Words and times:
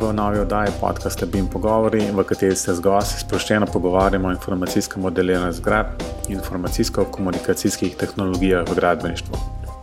v 0.00 0.12
novi 0.12 0.38
oddaji 0.38 0.72
podcasta 0.80 1.26
Bim 1.26 1.46
Pogovori, 1.46 2.00
v 2.12 2.24
kateri 2.24 2.56
se 2.56 2.74
z 2.74 2.80
gosti 2.80 3.20
sproščeno 3.20 3.66
pogovarjamo 3.66 4.28
o 4.28 4.32
informacijskem 4.32 5.02
modeliranju 5.02 5.52
zgrad 5.52 6.02
in 6.28 6.38
informacijsko-komunikacijskih 6.38 7.96
tehnologijah 7.96 8.64
v 8.68 8.74
gradbeništvu. 8.74 9.36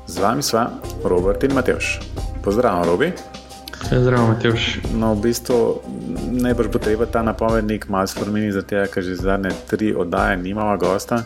Z 0.08 0.18
vami 0.18 0.44
sva 0.44 0.70
Robert 1.04 1.44
in 1.44 1.54
Mateoš. 1.54 2.00
Pozdravljen, 2.44 2.90
Robi. 2.90 3.12
Zdravo, 3.92 4.28
Mateoš. 4.28 4.80
No, 4.94 5.14
v 5.14 5.22
bistvu 5.30 5.58
najbrž 6.34 6.72
bo 6.74 6.80
treba 6.80 7.06
ta 7.06 7.22
napovednik 7.22 7.86
malo 7.90 8.08
spremeniti, 8.08 8.58
zato 8.58 8.88
ker 8.94 9.04
že 9.04 9.16
zadnje 9.22 9.54
tri 9.70 9.94
oddaje 9.94 10.38
nimamo 10.38 10.78
gosta. 10.78 11.24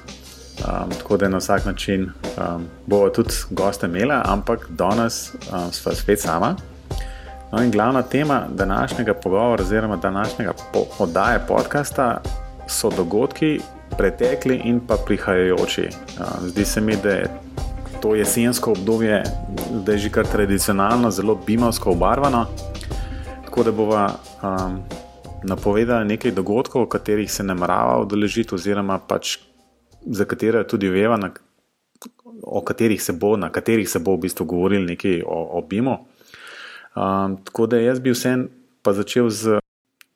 Um, 0.61 0.91
tako 0.91 1.17
da 1.17 1.29
na 1.29 1.37
vsak 1.37 1.65
način 1.65 2.11
um, 2.11 2.67
bo 2.85 3.09
tudi 3.09 3.33
goste 3.49 3.87
imela, 3.87 4.21
ampak 4.25 4.67
danes 4.69 5.31
um, 5.33 5.71
smo 5.71 5.95
spet 5.95 6.19
sama. 6.19 6.55
No, 7.51 7.63
in 7.63 7.71
glavna 7.71 8.01
tema 8.01 8.43
današnjega 8.49 9.13
pogovora, 9.13 9.63
oziroma 9.63 9.95
današnjega 9.95 10.53
po 10.73 10.79
oddaje 10.99 11.39
podcasta, 11.47 12.21
so 12.67 12.89
dogodki, 12.89 13.59
pretekli 13.97 14.61
in 14.63 14.79
pa 14.87 14.95
prihajajoči. 15.05 15.81
Um, 15.81 16.49
zdi 16.49 16.65
se 16.65 16.81
mi, 16.81 16.95
da 17.03 17.09
je 17.09 17.29
to 18.01 18.15
jesensko 18.15 18.71
obdobje 18.71 19.23
zdaj 19.73 19.97
že 19.97 20.09
kar 20.09 20.27
tradicionalno, 20.27 21.11
zelo 21.11 21.35
bimovsko 21.45 21.91
obarvano. 21.91 22.45
Tako 23.45 23.63
da 23.63 23.71
bova 23.71 24.13
um, 24.43 24.79
napovedala 25.43 26.03
nekaj 26.03 26.31
dogodkov, 26.31 26.85
katerih 26.85 27.31
se 27.31 27.43
namerava 27.43 27.99
udeležiti, 28.01 28.55
oziroma 28.55 28.99
pač 28.99 29.37
za 30.05 30.25
katere 30.25 30.67
tudi 30.67 30.89
veva, 30.89 31.17
na, 31.17 31.31
o 32.43 32.61
katerih 32.61 33.03
se 33.03 33.13
bo, 33.13 33.37
na 33.37 33.49
katerih 33.49 33.89
se 33.89 33.99
bo 33.99 34.15
v 34.15 34.17
bistvu 34.21 34.45
govorili 34.45 34.85
nekaj 34.85 35.21
o, 35.25 35.43
o 35.59 35.61
BIM-u. 35.61 35.97
Um, 36.95 37.37
tako 37.43 37.65
da 37.71 37.79
jaz 37.79 37.99
bi 37.99 38.11
vsem 38.11 38.49
pa 38.83 38.93
začel 38.93 39.29
z 39.29 39.59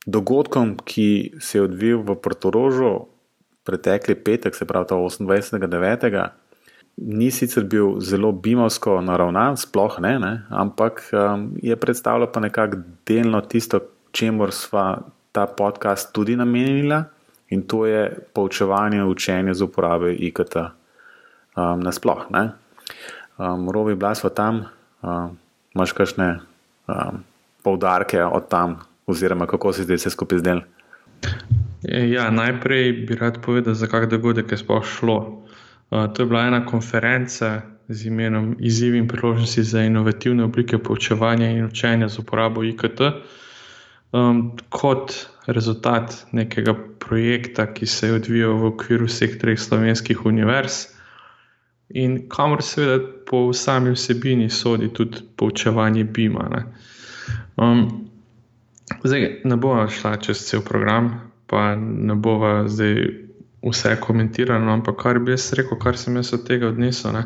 dogodkom, 0.06 0.76
ki 0.84 1.38
se 1.40 1.58
je 1.58 1.64
odvil 1.64 2.02
v 2.04 2.16
Portorožu 2.20 3.08
pretekli 3.66 4.16
petek, 4.16 4.56
se 4.56 4.66
pravi 4.66 4.86
28.9. 4.86 6.30
Ni 6.98 7.32
sicer 7.32 7.64
bil 7.64 8.00
zelo 8.00 8.32
bimovsko 8.32 9.02
naravnan, 9.02 9.58
sploh 9.58 10.00
ne, 10.00 10.20
ne 10.20 10.34
ampak 10.50 11.02
um, 11.12 11.50
je 11.64 11.76
predstavljal 11.76 12.32
pa 12.32 12.40
nekako 12.40 12.84
delno 13.08 13.42
tisto, 13.42 13.80
čemu 14.12 14.48
sva 14.52 15.02
ta 15.32 15.45
podcast 15.48 16.14
tudi 16.14 16.36
namenila 16.36 17.04
in 17.52 17.67
to 17.67 17.86
je 17.86 18.20
poučevanje 18.34 18.98
in 18.98 19.04
učenje 19.04 19.54
z 19.54 19.62
uporabe 19.62 20.14
IKT 20.14 20.56
um, 20.56 21.80
nasplošno. 21.80 22.50
Um, 23.38 23.70
Rovi, 23.70 23.95
bila 23.95 24.16
smo 24.16 24.30
tam, 24.30 24.66
um, 25.04 25.38
imaš 25.76 25.92
kakšne 25.92 26.39
um, 26.88 27.23
poudarke 27.64 28.23
od 28.23 28.50
tam, 28.50 28.80
oziroma 29.05 29.45
kako 29.45 29.73
si 29.73 29.83
zdaj 29.83 30.02
vse 30.02 30.09
skupaj 30.09 30.39
zdel? 30.39 30.61
Ja, 31.86 32.31
najprej 32.31 33.05
bi 33.05 33.16
rad 33.16 33.42
povedal, 33.45 33.73
za 33.73 33.88
kak 33.88 34.09
dogodek 34.09 34.52
je 34.52 34.58
sploh 34.58 34.86
šlo. 34.86 35.45
Uh, 35.92 36.08
to 36.14 36.23
je 36.23 36.25
bila 36.25 36.47
ena 36.47 36.66
konferenca 36.66 37.61
z 37.88 38.09
imenom 38.09 38.55
Izzivi 38.59 38.97
in 38.97 39.08
priložnosti 39.08 39.64
za 39.64 39.83
inovativne 39.86 40.44
oblike 40.44 40.77
poučevanja 40.77 41.50
in 41.52 41.66
učenja 41.66 42.09
z 42.09 42.19
uporabo 42.19 42.64
IKT. 42.64 43.02
Um, 44.11 44.58
kot 44.70 45.27
rezultat 45.47 46.25
nekega 46.31 46.73
projekta, 46.99 47.67
ki 47.73 47.86
se 47.86 48.08
je 48.08 48.14
odvijal 48.14 48.58
v 48.58 48.66
okviru 48.73 49.05
vseh 49.05 49.38
treh 49.38 49.59
slovenskih 49.59 50.25
univerz, 50.25 50.95
in 51.89 52.30
kamor 52.30 52.64
seveda 52.64 52.99
po 53.26 53.54
sami 53.54 53.92
vsebini 53.92 54.49
sodi 54.49 54.93
tudi 54.93 55.17
poučevanje 55.36 56.04
BIM-a. 56.04 56.49
Ne. 56.49 56.65
Um, 57.58 58.10
ne 59.43 59.55
bomo 59.55 59.87
šla 59.89 60.17
čez 60.17 60.45
cel 60.45 60.61
program, 60.61 61.32
pa 61.48 61.76
ne 61.76 62.15
bomo 62.15 62.67
zdaj 62.67 62.95
vse 63.65 63.95
komentirali, 64.02 64.71
ampak 64.71 64.98
kar 65.02 65.20
bi 65.20 65.32
jaz 65.32 65.54
rekel, 65.54 65.80
kar 65.80 65.98
sem 65.98 66.15
jaz 66.15 66.33
od 66.33 66.48
tega 66.48 66.67
odnesel. 66.67 67.14
Ne. 67.14 67.23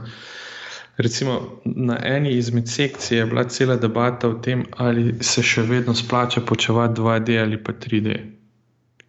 Recimo, 0.97 1.61
na 1.66 1.95
eni 2.03 2.31
izmed 2.35 2.67
sekcij 2.67 3.17
je 3.17 3.25
bila 3.25 3.44
cela 3.44 3.75
debata 3.75 4.28
o 4.28 4.34
tem, 4.34 4.66
ali 4.78 5.13
se 5.23 5.44
še 5.44 5.61
vedno 5.61 5.95
splača 5.95 6.41
počevati 6.41 7.01
2D 7.01 7.39
ali 7.41 7.63
pa 7.63 7.72
3D. 7.72 8.17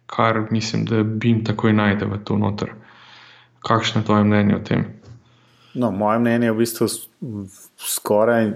Kar 0.05 0.45
mislim, 0.51 0.85
da 0.85 1.03
bi 1.03 1.27
jim 1.27 1.43
takoj 1.43 1.73
najde 1.73 2.05
v 2.05 2.23
to 2.23 2.37
noter. 2.37 2.71
Kakšno 3.67 4.01
je 4.01 4.05
tvoje 4.05 4.23
mnenje 4.23 4.55
o 4.55 4.59
tem? 4.59 4.85
No, 5.73 5.91
moje 5.91 6.19
mnenje 6.19 6.47
je 6.47 6.51
v 6.51 6.57
bistvu 6.57 6.87
skoraj 7.77 8.51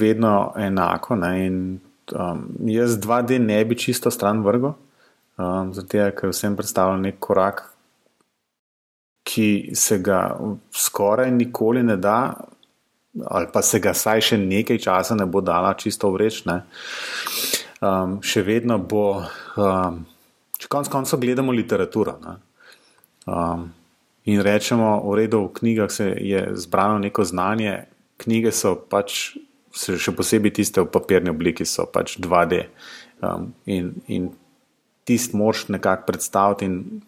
vedno 0.00 0.52
enako. 0.56 1.14
Um, 1.14 2.48
jaz 2.66 2.98
2D 2.98 3.38
ne 3.38 3.64
bi 3.64 3.78
čisto 3.78 4.10
stran 4.10 4.42
vrgel, 4.42 4.72
um, 5.36 5.74
zato 5.74 6.10
ker 6.16 6.32
vsem 6.32 6.56
predstavljam 6.56 7.02
nek 7.02 7.18
korak, 7.20 7.62
ki 9.28 9.70
se 9.76 9.98
ga 9.98 10.38
skoraj 10.72 11.30
nikoli 11.30 11.82
ne 11.82 11.96
da 11.96 12.34
ali 13.26 13.46
pa 13.52 13.62
se 13.62 13.80
ga 13.80 13.94
saj 13.94 14.20
še 14.30 14.38
nekaj 14.38 14.78
časa 14.78 15.16
ne 15.18 15.26
bo 15.26 15.40
dala 15.40 15.72
čisto 15.74 16.10
vreč. 16.14 16.42
Um, 16.46 18.18
še 18.22 18.42
vedno 18.46 18.78
bo, 18.78 19.22
um, 19.56 20.02
če 20.58 20.70
konec 20.70 20.90
koncev 20.92 21.20
gledamo 21.22 21.54
literaturo 21.54 22.16
um, 23.26 23.68
in 24.28 24.42
rečemo, 24.44 25.00
v 25.08 25.14
redu, 25.22 25.46
v 25.48 25.54
knjigah 25.60 25.90
se 25.92 26.12
je 26.20 26.42
zbrano 26.60 26.98
neko 27.00 27.24
znanje, 27.24 27.88
knjige 28.20 28.52
so 28.52 28.74
pač, 28.76 29.38
še 29.72 30.12
posebej 30.12 30.58
tiste 30.60 30.82
v 30.84 30.90
papirni 30.92 31.32
obliki, 31.32 31.64
so 31.64 31.86
pač 31.88 32.18
2D 32.20 32.66
um, 33.24 33.52
in, 33.64 33.94
in 34.06 34.30
tist 35.08 35.32
moš 35.32 35.68
nekako 35.72 36.10
predstaviti. 36.12 36.68
In, 36.68 37.02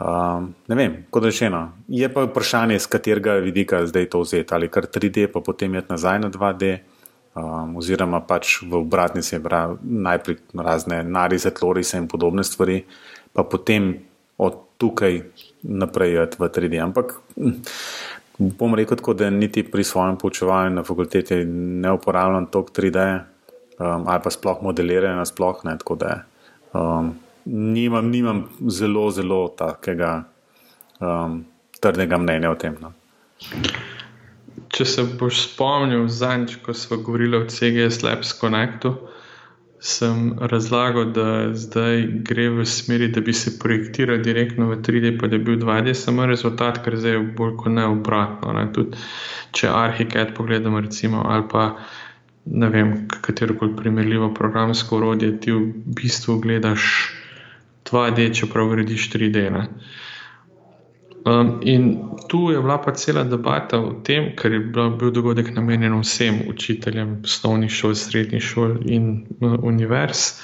Um, 0.00 0.54
ne 0.64 0.76
vem, 0.80 0.92
kot 1.12 1.26
rečeno, 1.28 1.74
je 1.92 2.08
pa 2.08 2.22
vprašanje, 2.24 2.78
z 2.80 2.88
katerega 2.88 3.34
vidika 3.44 3.82
zdaj 3.84 4.06
to 4.08 4.22
vzeti, 4.24 4.54
ali 4.56 4.70
kar 4.72 4.86
3D, 4.88 5.26
pa 5.28 5.44
potem 5.44 5.74
je 5.76 5.82
nazaj 5.90 6.22
na 6.22 6.30
2D, 6.32 6.78
um, 7.36 7.76
oziroma 7.76 8.22
pač 8.24 8.62
v 8.64 8.80
obratni 8.80 9.20
se 9.20 9.36
pravi 9.44 9.76
najprej 9.84 10.38
razne 10.56 11.02
narize, 11.04 11.52
tlorise 11.52 12.00
in 12.00 12.08
podobne 12.08 12.44
stvari, 12.44 12.80
pa 13.36 13.44
potem 13.44 13.92
od 14.40 14.56
tukaj 14.80 15.20
naprej 15.62 16.16
v 16.38 16.48
3D. 16.48 16.80
Ampak 16.82 17.14
hm, 17.36 17.56
bom 18.38 18.74
rekel 18.74 18.96
tako, 18.96 19.14
da 19.14 19.30
niti 19.30 19.62
pri 19.62 19.84
svojem 19.84 20.16
poučevanju 20.16 20.74
na 20.74 20.82
fakulteti 20.82 21.44
ne 21.44 21.92
uporabljam 21.92 22.46
toliko 22.46 22.72
3D 22.72 23.20
um, 23.80 24.08
ali 24.08 24.20
pa 24.22 24.30
sploh 24.30 24.62
modeliranja, 24.62 25.24
sploh 25.24 25.64
ne 25.64 25.78
tako 25.78 25.94
da. 25.94 26.22
Um, 26.72 27.14
nimam, 27.44 28.10
nimam 28.10 28.48
zelo, 28.68 29.10
zelo 29.10 29.48
takega 29.48 30.24
um, 31.00 31.44
trdnega 31.80 32.18
mnenja 32.18 32.50
o 32.50 32.54
tem. 32.54 32.76
No. 32.80 32.92
Če 34.70 34.84
se 34.86 35.04
boš 35.18 35.40
spomnil, 35.48 36.06
zadnjič, 36.08 36.60
ko 36.64 36.74
smo 36.76 37.00
govorili 37.02 37.40
o 37.40 37.46
CGS 37.48 38.04
Labs 38.04 38.34
Connectu, 38.38 38.94
sem 39.80 40.34
razlagal, 40.40 41.12
da 41.16 41.54
zdaj 41.56 42.02
gre 42.28 42.48
v 42.50 42.66
smeri, 42.68 43.08
da 43.08 43.20
bi 43.20 43.32
se 43.32 43.58
projektiral 43.58 44.20
direktno 44.20 44.68
v 44.68 44.76
3D, 44.76 45.14
pa 45.20 45.26
da 45.26 45.38
bi 45.38 45.44
bil 45.44 45.62
2D, 45.62 45.94
samo 45.96 46.26
rezultat, 46.28 46.82
ker 46.84 46.98
zdaj 47.00 47.16
je 47.16 47.22
bolj 47.38 47.56
kot 47.62 47.72
ne 47.72 47.86
obratno. 47.88 48.52
Ne. 48.52 48.66
Tudi, 48.76 49.00
če 49.56 49.72
Arhicad 49.72 50.34
pogledamo, 50.36 50.80
recimo, 50.84 51.24
ali 51.24 51.48
pa 51.48 51.70
ne 52.44 52.68
vem, 52.68 52.92
katero 53.24 53.56
koli 53.56 53.76
primerljivo 53.76 54.34
programsko 54.34 55.00
urodje, 55.00 55.32
ti 55.40 55.56
v 55.56 55.64
bistvu 55.96 56.38
gledaš. 56.44 57.16
2D, 57.90 58.30
čeprav 58.36 58.68
gradiš 58.70 59.08
3D. 59.10 59.48
Um, 61.24 61.60
in 61.62 61.98
tu 62.28 62.50
je 62.50 62.60
bila 62.60 62.78
pa 62.80 62.92
cela 62.92 63.24
debata 63.24 63.78
o 63.78 63.92
tem, 64.04 64.30
ker 64.36 64.52
je 64.52 64.60
bil 64.70 65.10
dogodek 65.12 65.50
namenjen 65.52 65.98
vsem 66.00 66.38
učiteljem 66.48 67.18
osnovnih 67.24 67.70
šol, 67.70 67.94
srednjih 67.94 68.42
šol 68.42 68.78
in 68.88 69.26
uh, 69.40 69.58
univerz. 69.62 70.40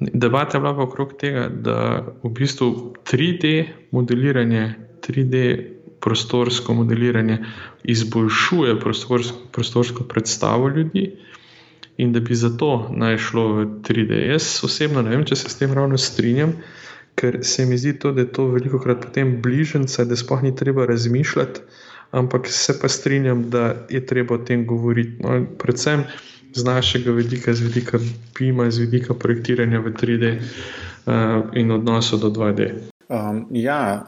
Debata 0.00 0.58
je 0.58 0.60
bila 0.60 0.74
pa 0.74 0.82
okrog 0.82 1.14
tega, 1.20 1.46
da 1.48 2.02
v 2.22 2.32
bistvu 2.34 2.96
3D 3.06 3.52
modeliranje, 3.94 4.74
3D 5.06 5.44
prostorsko 6.04 6.74
modeliranje 6.74 7.38
izboljšuje 7.84 8.80
prostorsko, 8.80 9.38
prostorsko 9.52 10.04
predstavo 10.04 10.68
ljudi 10.68 11.12
in 11.96 12.12
da 12.12 12.20
bi 12.20 12.34
zato 12.34 12.88
naj 12.90 13.18
šlo 13.18 13.46
v 13.52 13.66
3D. 13.86 14.18
Jaz 14.32 14.60
osebno 14.64 15.02
ne 15.02 15.14
vem, 15.14 15.24
če 15.24 15.36
se 15.36 15.48
s 15.48 15.58
tem 15.58 15.72
ravno 15.72 15.98
strinjam, 15.98 16.56
ker 17.14 17.38
se 17.42 17.66
mi 17.66 17.78
zdi 17.78 17.98
to, 17.98 18.12
da 18.12 18.20
je 18.20 18.32
to 18.32 18.46
veliko 18.46 18.78
krat 18.78 19.04
potem 19.06 19.40
bližnjica, 19.42 20.04
da 20.04 20.16
sploh 20.16 20.42
ni 20.42 20.54
treba 20.56 20.86
razmišljati, 20.86 21.60
ampak 22.10 22.48
se 22.48 22.78
pa 22.80 22.88
strinjam, 22.88 23.50
da 23.50 23.74
je 23.90 24.06
treba 24.06 24.34
o 24.34 24.38
tem 24.38 24.66
govoriti. 24.66 25.22
No, 25.22 25.46
predvsem 25.58 26.04
z 26.54 26.64
našega 26.64 27.10
vidika, 27.10 27.54
z 27.54 27.60
vidika 27.60 27.98
PIMA, 28.34 28.70
z 28.70 28.86
vidika 28.86 29.14
projektiranja 29.14 29.80
v 29.80 29.90
3D 29.90 30.24
uh, 30.34 30.42
eh, 31.06 31.60
in 31.60 31.70
odnosa 31.70 32.16
do 32.16 32.30
2D. 32.30 32.72
Um, 33.08 33.46
ja, 33.50 34.06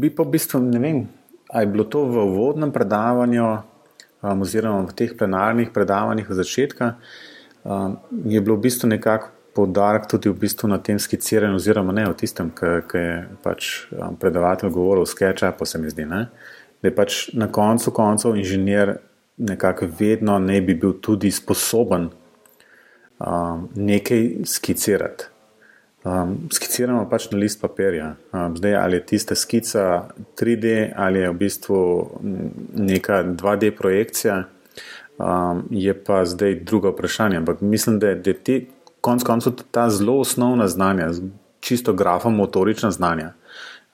bi 0.00 0.10
pa 0.10 0.22
v 0.22 0.30
bistvu 0.30 0.60
ne 0.60 0.78
vem. 0.78 1.08
Ali 1.50 1.66
je 1.66 1.72
bilo 1.74 1.84
to 1.84 2.06
v 2.06 2.22
uvodnem 2.22 2.70
predavanju, 2.70 3.46
um, 4.22 4.42
oziroma 4.42 4.86
v 4.86 4.94
teh 4.94 5.14
plenarnih 5.18 5.70
predavanjih 5.74 6.30
od 6.30 6.36
začetka, 6.38 6.94
um, 7.62 7.98
je 8.26 8.38
bilo 8.40 8.58
v 8.58 8.66
bistvu 8.66 8.90
nekako 8.90 9.39
poudarek 9.54 10.06
tudi 10.10 10.30
v 10.30 10.38
bistvu 10.44 10.68
na 10.68 10.78
tem 10.78 10.98
skiciranju, 10.98 11.58
oziroma 11.58 11.92
ne 11.92 12.06
v 12.08 12.16
tistem, 12.18 12.50
ki 12.54 12.98
je 12.98 13.12
pač 13.42 13.70
um, 13.92 14.16
predavatelj 14.20 14.70
govoril, 14.70 15.06
sketcha, 15.06 15.52
pa 15.52 15.66
se 15.66 15.78
mi 15.78 15.90
zdi, 15.90 16.06
ne? 16.06 16.28
da 16.80 16.88
je 16.88 16.94
pač 16.96 17.28
na 17.36 17.50
koncu 17.52 17.92
koncev 17.92 18.36
inženir 18.40 18.96
nekako 19.40 19.88
vedno 19.98 20.38
ne 20.38 20.60
bi 20.60 20.74
bil 20.74 20.92
tudi 21.00 21.30
sposoben 21.30 22.08
um, 23.18 23.68
nekaj 23.74 24.44
skicirati. 24.44 25.24
Um, 26.04 26.48
skiciramo 26.52 27.04
pač 27.10 27.28
na 27.30 27.38
list 27.38 27.60
papirja. 27.60 28.14
Um, 28.32 28.56
zdaj, 28.56 28.74
ali 28.74 28.96
je 28.96 29.06
tista 29.06 29.34
skica 29.34 30.08
3D 30.40 30.92
ali 30.96 31.20
je 31.20 31.30
v 31.30 31.36
bistvu 31.36 31.80
neka 32.76 33.22
2D 33.24 33.70
projekcija, 33.76 34.44
um, 35.18 35.66
je 35.70 35.94
pa 36.04 36.24
zdaj 36.24 36.54
drugo 36.64 36.94
vprašanje. 36.94 37.36
Ampak 37.36 37.60
mislim, 37.60 37.98
da 37.98 38.08
je 38.08 38.34
te, 38.34 38.60
konc 39.00 39.24
koncev 39.24 39.52
ta 39.70 39.90
zelo 39.90 40.18
osnovna 40.20 40.68
znanja, 40.68 41.10
čisto 41.60 41.92
grafomotorična 41.92 42.90
znanja, 42.90 43.32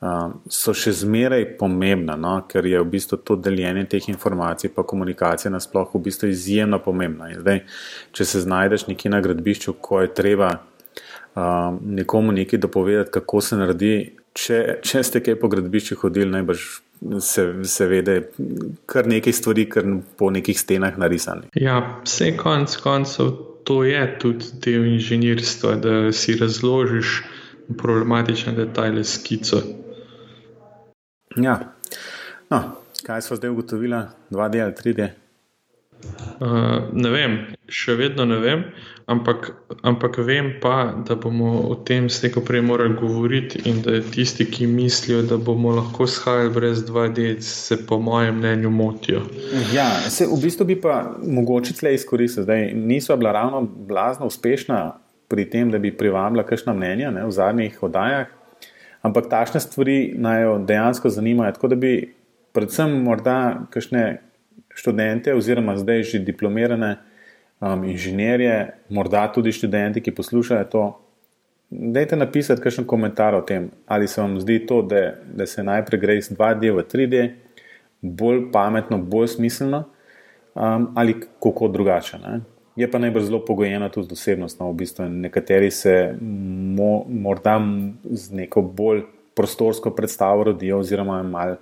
um, 0.00 0.36
so 0.50 0.74
še 0.74 0.92
zmeraj 0.92 1.44
pomembna, 1.60 2.16
no? 2.20 2.36
ker 2.48 2.66
je 2.66 2.80
v 2.80 2.88
bistvu 2.96 3.18
to 3.24 3.36
deljenje 3.36 3.86
teh 3.96 4.08
informacij, 4.12 4.72
pa 4.74 4.86
komunikacija 4.86 5.52
nasplošno 5.52 6.00
v 6.00 6.06
bistvu 6.08 6.30
izjemno 6.30 6.80
pomembna. 6.82 7.30
Zdaj, 7.40 7.62
če 8.12 8.24
se 8.24 8.44
znajdeš 8.46 8.86
nekje 8.90 9.12
na 9.14 9.20
gradbišču, 9.24 9.76
ko 9.80 10.02
je 10.04 10.14
treba 10.14 10.52
um, 11.34 11.80
nekomu 11.82 12.32
nekaj 12.32 12.62
dopovedati, 12.62 13.14
kako 13.18 13.40
se 13.40 13.60
naredi. 13.60 13.96
Če, 14.36 14.82
če 14.84 15.00
ste 15.00 15.22
kaj 15.24 15.38
po 15.40 15.48
gradbišču 15.48 15.96
hodili, 16.02 16.28
najbrž 16.28 16.64
se, 17.24 17.44
se 17.64 17.86
vede, 17.88 18.18
kar 18.88 19.08
nekaj 19.08 19.32
stvari, 19.32 19.64
kar 19.72 19.86
po 20.20 20.28
nekih 20.32 20.58
stenah 20.60 20.98
narisani. 21.00 21.48
Ja, 21.56 21.78
vse 22.04 22.34
konc 22.36 22.76
koncev 22.84 23.32
to 23.66 23.84
je 23.84 24.18
tudi 24.18 24.44
del 24.62 24.84
inženirstva, 24.86 25.74
da 25.82 26.12
si 26.12 26.36
razložiš 26.38 27.22
problematične 27.78 28.52
detajle 28.52 29.04
skico. 29.04 29.58
Ja, 31.36 31.58
no, 32.50 32.60
kaj 33.06 33.22
smo 33.22 33.36
zdaj 33.36 33.50
ugotovili, 33.50 33.96
2D 34.30 34.62
ali 34.62 34.72
3D? 34.72 35.08
Uh, 36.36 36.92
ne 36.92 37.10
vem, 37.10 37.38
še 37.72 37.94
vedno 37.96 38.26
ne 38.28 38.36
vem, 38.42 38.62
ampak, 39.08 39.48
ampak 39.86 40.18
vem 40.26 40.50
pa, 40.60 40.92
da 41.06 41.14
bomo 41.16 41.62
o 41.70 41.76
tem 41.86 42.10
slejko 42.12 42.42
prej 42.44 42.60
morali 42.66 42.96
govoriti 42.98 43.62
in 43.70 43.80
da 43.84 44.00
tisti, 44.02 44.44
ki 44.44 44.66
mislijo, 44.68 45.22
da 45.24 45.38
bomo 45.40 45.72
lahko 45.78 46.04
shajali 46.10 46.52
brez 46.52 46.82
2D, 46.84 47.40
se 47.40 47.78
po 47.86 47.98
mojem 48.02 48.36
mnenju 48.42 48.70
motijo. 48.70 49.22
Ja, 49.72 49.88
se, 50.10 50.28
v 50.28 50.40
bistvu 50.42 50.68
bi 50.68 50.76
pa 50.80 50.98
mogoče 51.22 51.78
tle 51.80 51.94
izkoristili, 51.96 52.46
da 52.46 52.58
niso 52.74 53.16
bila 53.16 53.32
ravno 53.32 53.62
blazno 53.62 54.26
uspešna 54.26 54.82
pri 55.28 55.48
tem, 55.50 55.70
da 55.70 55.78
bi 55.78 55.94
privabila 55.96 56.44
kakšna 56.46 56.74
mnenja 56.76 57.10
ne, 57.14 57.24
v 57.26 57.32
zadnjih 57.32 57.80
oddajah, 57.82 58.28
ampak 59.06 59.30
tašne 59.30 59.62
stvari 59.62 60.14
naj 60.18 60.42
jo 60.42 60.54
dejansko 60.66 61.10
zanimajo, 61.10 61.56
tako 61.56 61.72
da 61.72 61.80
bi 61.80 61.96
predvsem 62.52 62.92
morda 63.04 63.66
kakšne 63.70 64.04
študente, 64.76 65.34
oziroma 65.34 65.76
zdaj 65.80 66.02
že 66.02 66.18
diplomirane 66.20 66.96
um, 67.60 67.84
inženirje, 67.84 68.76
morda 68.88 69.24
tudi 69.32 69.52
študenti, 69.52 70.02
ki 70.04 70.14
poslušajo 70.14 70.64
to. 70.70 70.84
Dajte 71.70 72.16
napisati 72.16 72.62
kakšen 72.62 72.86
komentar 72.86 73.34
o 73.34 73.42
tem, 73.42 73.70
ali 73.86 74.08
se 74.08 74.20
vam 74.20 74.36
zdi 74.40 74.60
to, 74.66 74.82
da, 74.86 75.16
da 75.34 75.46
se 75.46 75.64
najprej 75.64 76.00
gre 76.00 76.18
iz 76.18 76.30
2D 76.30 76.70
v 76.76 76.84
3D, 76.92 77.22
bolj 78.02 78.44
pametno, 78.52 79.00
bolj 79.02 79.34
smiselno, 79.34 79.86
um, 80.54 80.92
ali 80.94 81.16
kako 81.42 81.68
drugače. 81.68 82.20
Ne? 82.22 82.40
Je 82.76 82.90
pa 82.90 83.00
najbolj 83.00 83.24
zelo 83.30 83.40
pogojeno 83.44 83.88
tudi 83.88 84.12
z 84.12 84.12
osebnostjo. 84.12 84.70
V 84.70 84.74
bistvu 84.76 85.08
nekateri 85.08 85.70
se 85.70 86.14
mo, 86.20 87.06
morda 87.08 87.56
z 88.04 88.36
neko 88.36 88.62
bolj 88.62 89.02
prostorsko 89.34 89.90
predstavo 89.90 90.44
rodijo, 90.44 90.78
oziroma 90.78 91.22
malo 91.22 91.56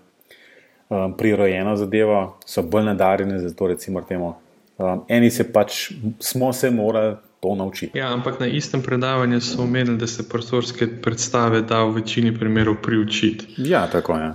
um, 0.89 1.17
prirojeno 1.17 1.77
zadevo, 1.77 2.39
so 2.47 2.63
bolj 2.63 2.85
nadarjeni 2.85 3.39
za 3.39 3.55
to. 3.55 3.67
Recimo, 3.67 4.03
temu, 4.03 4.35
um, 4.79 5.05
eni 5.09 5.31
se 5.31 5.53
pač 5.53 5.93
smo 6.21 6.53
se 6.53 6.71
morali 6.71 7.17
to 7.41 7.55
naučiti. 7.55 7.99
Ja, 7.99 8.13
ampak 8.13 8.41
na 8.41 8.47
istem 8.47 8.83
predavanju 8.83 9.41
so 9.41 9.63
omenili, 9.63 9.99
da 9.99 10.07
se 10.07 10.29
prostorske 10.29 10.87
predstave 11.03 11.63
da 11.63 11.83
v 11.85 12.01
večini 12.01 12.39
primerov 12.39 12.77
priučiti. 12.83 13.47
Ja, 13.57 13.87
tako 13.87 14.17
je. 14.17 14.33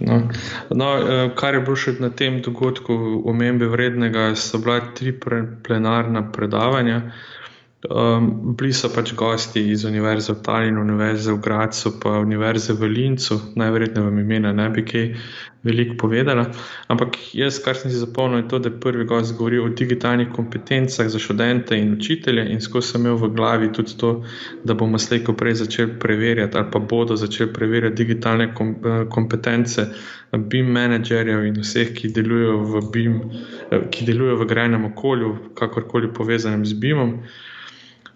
No. 0.00 0.22
No, 0.70 0.98
eh, 0.98 1.30
kar 1.36 1.54
je 1.54 1.60
bilo 1.60 1.76
še 1.76 1.94
na 2.02 2.10
tem 2.10 2.40
dogodku 2.42 2.96
omembe 3.30 3.68
vrednega, 3.70 4.32
so 4.34 4.58
bila 4.58 4.80
tri 4.94 5.14
plenarna 5.62 6.24
predavanja. 6.32 7.00
Um, 7.90 8.56
bili 8.56 8.72
so 8.72 8.88
pač 8.88 9.10
gosti 9.12 9.60
iz 9.74 9.82
Univerze 9.84 10.32
v 10.32 10.40
Talinu, 10.42 10.80
Univerze 10.80 11.34
v 11.34 11.40
Gracu, 11.44 11.90
pa 12.00 12.16
Univerze 12.24 12.72
v 12.72 12.88
Lincu, 12.88 13.36
najverjetneje 13.60 14.06
vam 14.06 14.18
imena 14.22 14.52
ne 14.56 14.70
bi 14.72 14.84
kaj 14.88 15.10
veliko 15.68 15.98
povedala. 16.00 16.46
Ampak 16.88 17.18
jaz, 17.36 17.58
kar 17.60 17.76
sem 17.76 17.92
si 17.92 18.00
zapomnil, 18.00 18.40
je 18.40 18.48
to, 18.48 18.58
da 18.64 18.72
je 18.72 18.80
prvi 18.80 19.04
gost 19.04 19.36
govoril 19.36 19.66
o 19.66 19.68
digitalnih 19.68 20.32
kompetencah 20.32 21.12
za 21.12 21.20
študente 21.20 21.76
in 21.76 21.92
učitelje, 21.98 22.46
in 22.52 22.64
skozi 22.64 22.94
sem 22.94 23.04
imel 23.04 23.20
v 23.20 23.32
glavi 23.36 23.72
tudi 23.72 23.96
to, 24.00 24.16
da 24.64 24.72
bomo 24.74 24.98
slejko 24.98 25.36
prej 25.36 25.60
začeli 25.64 25.98
preverjati, 26.00 26.56
ali 26.56 26.70
pa 26.72 26.80
bodo 26.80 27.16
začeli 27.20 27.52
preverjati 27.52 28.00
digitalne 28.00 28.54
kom 28.54 28.76
eh, 28.80 29.04
kompetence 29.12 29.90
BIM 30.32 30.72
menedžerjev 30.72 31.44
in 31.46 31.60
vseh, 31.60 31.92
ki 31.92 32.16
delujejo 32.16 32.60
v 32.64 32.86
BIM, 32.92 33.18
eh, 33.70 33.88
ki 33.90 34.08
delujejo 34.08 34.40
v 34.40 34.48
grajnem 34.48 34.88
okolju, 34.88 35.36
kakorkoli 35.52 36.12
povezanem 36.16 36.64
z 36.64 36.80
BIM-om. 36.80 37.18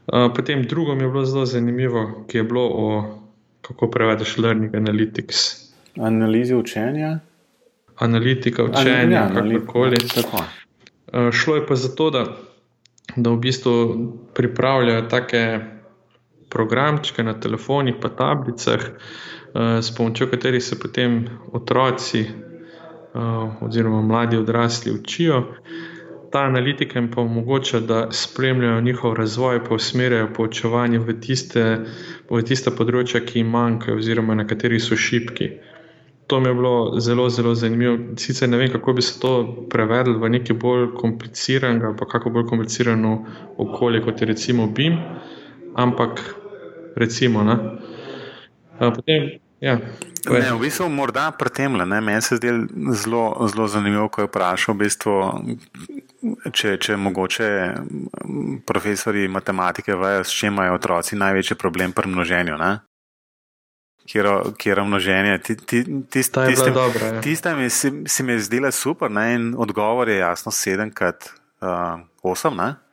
Potem 0.09 0.63
drugo 0.63 0.95
mi 0.95 1.03
je 1.03 1.09
bilo 1.09 1.25
zelo 1.25 1.47
zanimivo, 1.47 2.25
ki 2.29 2.39
je 2.39 2.45
bilo 2.45 2.69
o 2.73 3.19
kako 3.63 3.91
prevedeš 3.91 4.39
learning 4.39 4.75
analytics. 4.75 5.37
Analizi 6.01 6.55
učenja. 6.55 7.19
Analitika 7.97 8.65
učenja, 8.65 9.17
ja, 9.17 9.29
kakorkoli. 9.35 9.97
Šlo 11.33 11.57
je 11.57 11.67
pa 11.67 11.75
za 11.75 11.95
to, 11.95 12.11
da, 12.11 12.25
da 13.17 13.31
v 13.31 13.37
bistvu 13.37 13.73
pripravljajo 14.35 15.03
take 15.03 15.61
programčke 16.49 17.23
na 17.23 17.41
telefonih, 17.41 17.95
pa 18.01 18.09
tablicah, 18.09 18.81
s 19.83 19.97
pomočjo 19.97 20.31
katerih 20.31 20.65
se 20.65 20.79
potem 20.79 21.27
otroci 21.53 22.25
oziroma 23.61 24.03
mladi 24.03 24.37
odrasli 24.37 24.93
učijo 24.93 25.43
ta 26.31 26.45
analitika 26.45 26.99
jim 26.99 27.11
pa 27.11 27.21
omogoča, 27.21 27.81
da 27.81 28.09
spremljajo 28.13 28.81
njihov 28.81 29.15
razvoj, 29.15 29.65
pa 29.65 29.75
usmerjajo 29.75 30.29
poučevanje 30.37 30.99
v 30.99 31.17
tiste, 31.21 31.65
v 32.31 32.43
tiste 32.43 32.71
področja, 32.71 33.23
ki 33.25 33.43
jim 33.43 33.51
manjkajo, 33.55 33.97
oziroma 33.99 34.37
na 34.37 34.47
katerih 34.47 34.83
so 34.83 34.97
šipki. 34.97 35.51
To 36.29 36.41
mi 36.41 36.51
je 36.51 36.55
bilo 36.55 37.01
zelo, 37.01 37.29
zelo 37.33 37.55
zanimivo. 37.57 37.97
Sicer 38.21 38.49
ne 38.49 38.61
vem, 38.61 38.69
kako 38.73 38.93
bi 38.93 39.03
se 39.03 39.17
to 39.21 39.33
prevedlo 39.73 40.19
v 40.21 40.29
neki 40.37 40.53
bolj 40.53 40.91
kompliciran, 41.01 41.81
pa 41.97 42.09
kako 42.09 42.35
bolj 42.37 42.49
komplicirano 42.51 43.15
okolje, 43.57 44.05
kot 44.05 44.21
je 44.21 44.29
recimo 44.29 44.69
BIM, 44.69 45.01
ampak 45.77 46.21
recimo. 46.97 47.45
Ne. 47.49 47.57
Potem 48.79 49.39
Ja, 49.61 49.75
ne, 50.31 50.53
v 50.55 50.61
bistvu 50.63 50.87
morda 50.87 51.33
pri 51.35 51.51
tem, 51.51 51.75
meni 51.75 52.23
se 52.23 52.37
zdi 52.39 52.53
zelo, 52.95 53.49
zelo 53.51 53.67
zanimivo, 53.67 54.07
ko 54.09 54.23
je 54.23 54.29
vprašal, 54.31 54.75
v 54.75 54.79
bistvu, 54.85 55.15
če, 56.53 56.77
če 56.83 56.97
mogoče 56.97 57.49
profesori 58.67 59.29
matematike 59.29 59.97
vejo, 59.97 60.25
s 60.25 60.35
čim 60.35 60.53
imajo 60.53 60.79
otroci 60.79 61.19
največji 61.19 61.57
problem 61.59 61.93
pri 61.93 62.11
množenju. 62.11 62.57
Ne? 62.59 62.73
Kjer 64.09 64.79
je 64.79 64.85
množenje, 64.85 65.39
tiste, 65.45 65.83
tiste 67.23 67.55
mi 67.55 67.69
si, 67.71 67.93
si 68.09 68.25
mi 68.25 68.33
je 68.39 68.45
zdela 68.49 68.71
super, 68.73 69.11
ne? 69.13 69.35
in 69.35 69.55
odgovor 69.59 70.09
je 70.09 70.19
jasno 70.19 70.53
7 70.53 70.95
krat 70.95 71.31
8. 71.61 72.09
Uh, 72.25 72.88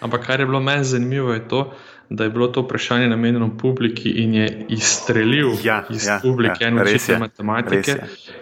Ampak 0.00 0.26
kar 0.26 0.40
je 0.40 0.46
bilo 0.46 0.60
meni 0.60 0.84
zanimivo, 0.84 1.32
je 1.32 1.48
to, 1.48 1.72
da 2.10 2.24
je 2.24 2.30
bilo 2.30 2.46
to 2.48 2.60
vprašanje 2.60 3.08
namenjeno 3.08 3.56
publiki 3.58 4.10
in 4.10 4.34
je 4.34 4.66
izstrelil 4.68 5.48
ja, 5.64 5.84
iz 5.90 6.06
ja, 6.06 6.18
publike 6.22 6.64
ja, 6.64 6.68
en 6.68 6.80
učitelj 6.80 7.18
matematike, 7.18 7.96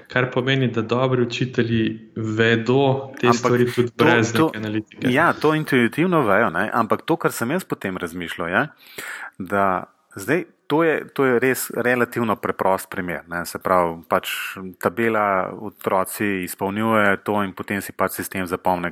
kar 0.08 0.30
pomeni, 0.30 0.68
da 0.68 0.82
dobri 0.82 1.22
učitelji 1.22 2.10
vedo 2.16 3.12
te 3.20 3.26
ampak 3.26 3.38
stvari 3.38 3.72
tudi 3.72 3.90
to, 3.90 4.04
brez 4.04 4.32
to, 4.32 4.50
analitike. 4.56 5.12
Ja, 5.12 5.32
to 5.32 5.54
intuitivno 5.54 6.22
vejo, 6.22 6.50
ne? 6.50 6.70
ampak 6.72 7.02
to, 7.02 7.16
kar 7.16 7.32
sem 7.32 7.50
jaz 7.50 7.64
potem 7.64 7.96
razmišljal, 7.96 8.48
je, 8.48 8.66
da 9.38 9.84
zdaj. 10.16 10.44
To 10.68 10.82
je, 10.84 11.08
to 11.16 11.24
je 11.24 11.38
res 11.40 11.70
relativno 11.72 12.34
preprost 12.36 12.90
primer. 12.92 13.22
Ne? 13.28 13.38
Se 13.48 13.56
pravi, 13.58 14.02
pač 14.08 14.28
tabela 14.76 15.48
otroci 15.64 16.42
izpolnjuje 16.44 17.16
to, 17.24 17.38
in 17.40 17.54
potem 17.56 17.80
si 17.80 17.94
pač 17.96 18.18
sistem 18.18 18.44
zapomne, 18.44 18.90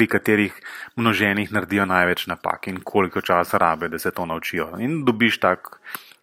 pri 0.00 0.06
katerih 0.08 0.54
množenih 0.96 1.50
naredijo 1.52 1.84
največ 1.84 2.24
napak 2.30 2.70
in 2.72 2.78
koliko 2.80 3.20
časa 3.20 3.58
rabe, 3.60 3.88
da 3.92 3.98
se 3.98 4.10
to 4.10 4.24
naučijo. 4.26 4.70
In 4.80 5.04
dobiš 5.04 5.36
tak 5.40 5.76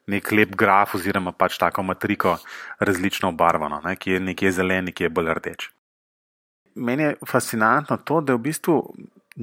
nek 0.09 0.31
lep 0.31 0.55
graf 0.57 0.95
oziroma 0.97 1.31
pač 1.31 1.59
tako 1.61 1.83
matriko 1.83 2.39
različno 2.79 3.29
obarvano, 3.29 3.77
ne, 3.85 3.93
ki 3.95 4.15
je 4.15 4.23
nekje 4.31 4.51
zelen, 4.51 4.89
ki 4.89 5.05
je 5.05 5.09
bolj 5.13 5.33
rdeč. 5.37 5.69
Meni 6.75 7.03
je 7.03 7.13
fascinantno 7.27 7.97
to, 7.97 8.21
da 8.21 8.33
v 8.33 8.47
bistvu 8.49 8.81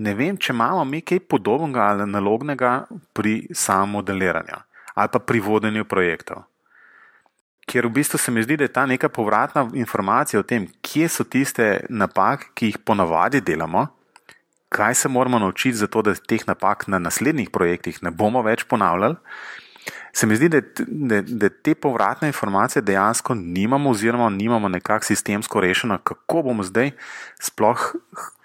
ne 0.03 0.19
vem, 0.19 0.35
če 0.37 0.51
imamo 0.51 0.83
mi 0.85 1.05
kaj 1.07 1.23
podobnega 1.31 1.87
ali 1.93 2.03
analognega 2.09 2.75
pri 3.15 3.39
samem 3.55 4.01
modeliranju 4.01 4.63
ali 4.95 5.11
pa 5.11 5.19
pri 5.19 5.41
vodenju 5.43 5.85
projektov. 5.85 6.43
Ker 7.67 7.87
v 7.87 7.91
bistvu 7.91 8.19
se 8.19 8.31
mi 8.31 8.43
zdi, 8.43 8.57
da 8.57 8.65
je 8.65 8.73
ta 8.73 8.87
neka 8.87 9.09
povratna 9.09 9.69
informacija 9.75 10.41
o 10.41 10.47
tem, 10.47 10.69
kje 10.83 11.09
so 11.09 11.25
tiste 11.25 11.87
napake, 11.89 12.51
ki 12.55 12.67
jih 12.67 12.79
ponavadi 12.79 13.41
delamo, 13.41 13.89
kaj 14.75 14.95
se 14.95 15.09
moramo 15.09 15.39
naučiti, 15.39 15.77
zato 15.77 16.03
da 16.03 16.15
teh 16.15 16.43
napak 16.47 16.89
na 16.91 16.99
naslednjih 16.99 17.51
projektih 17.51 18.03
ne 18.03 18.11
bomo 18.11 18.43
več 18.43 18.65
ponavljali. 18.65 19.17
Se 20.15 20.27
mi 20.27 20.37
zdi, 20.37 20.49
da, 20.49 20.61
da, 20.87 21.21
da 21.23 21.49
te 21.49 21.75
povratne 21.75 22.29
informacije 22.31 22.83
dejansko 22.83 23.35
nimamo, 23.35 23.91
oziroma 23.91 24.29
nimamo 24.31 24.69
nekako 24.69 25.05
sistemsko 25.05 25.61
rešeno, 25.61 25.99
kako 25.99 26.43
bomo 26.43 26.63
zdaj 26.63 26.91
sploh 27.43 27.83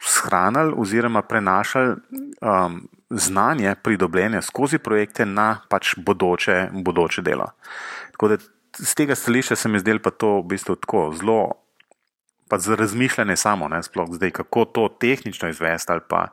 shranili 0.01 0.73
oziroma 0.77 1.21
prenašali 1.21 1.95
um, 2.41 2.81
znanje 3.09 3.75
pridobljene 3.83 4.41
skozi 4.41 4.77
projekte 4.77 5.25
na 5.25 5.61
pač 5.69 5.95
bodoče, 5.97 6.67
bodoče 6.73 7.21
delo. 7.21 7.51
Tako 8.11 8.27
da 8.27 8.37
z 8.77 8.95
tega 8.95 9.15
stališča 9.15 9.55
se 9.55 9.69
mi 9.69 9.79
zdelo 9.79 9.99
pa 10.03 10.11
to 10.11 10.39
v 10.41 10.47
bistvu 10.53 10.75
tako 10.75 11.09
zelo. 11.17 11.39
Pa 12.49 12.57
za 12.57 12.75
razmišljanje 12.75 13.35
samo, 13.35 13.67
ne, 13.67 13.83
sploh 13.83 14.09
zdaj, 14.11 14.31
kako 14.31 14.65
to 14.65 14.87
tehnično 14.99 15.49
izvesti, 15.49 15.91
ali 15.91 16.01
pa 16.07 16.27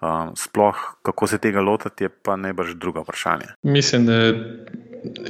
um, 0.00 0.36
sploh 0.36 0.76
kako 1.02 1.26
se 1.26 1.38
tega 1.38 1.60
lotiti, 1.60 2.04
je 2.04 2.08
pa 2.08 2.36
najbrž 2.36 2.74
drugo 2.74 3.00
vprašanje. 3.00 3.46
Mislim, 3.62 4.06
da 4.06 4.32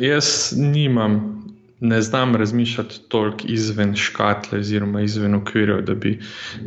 jaz 0.01 0.53
nimam, 0.57 1.43
ne 1.81 2.03
znam 2.03 2.37
razmišljati 2.37 3.01
toliko 3.09 3.39
izven 3.45 3.97
škatle, 3.97 4.59
oziroma 4.59 5.01
izven 5.01 5.35
okvirjev, 5.35 5.81
da 5.83 5.95
bi 5.95 6.19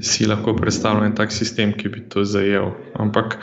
si 0.02 0.26
lahko 0.26 0.56
predstavljal 0.56 1.06
en 1.06 1.16
tak 1.16 1.32
sistem, 1.32 1.74
ki 1.74 1.90
bi 1.90 2.02
to 2.10 2.24
zajel. 2.24 2.72
Ampak 2.94 3.38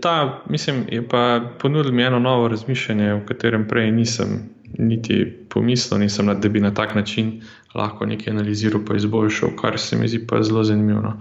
ta, 0.00 0.42
mislim, 0.48 0.84
je 0.88 1.08
pa 1.08 1.40
ponudil 1.58 1.92
mi 1.92 2.02
eno 2.02 2.18
novo 2.18 2.48
razmišljanje, 2.48 3.12
o 3.14 3.20
katerem 3.26 3.68
prej 3.68 3.90
nisem 3.90 4.50
niti 4.78 5.24
pomislil, 5.48 6.00
nisem, 6.00 6.26
da 6.40 6.48
bi 6.48 6.60
na 6.60 6.74
tak 6.74 6.94
način 6.94 7.42
lahko 7.74 8.06
nekaj 8.06 8.32
analiziral 8.32 8.82
in 8.90 8.96
izboljšal, 8.96 9.56
kar 9.60 9.78
se 9.78 9.96
mi 9.96 10.08
zdi 10.08 10.26
pa 10.26 10.42
zelo 10.42 10.64
zanimivo. 10.64 11.00
No. 11.00 11.20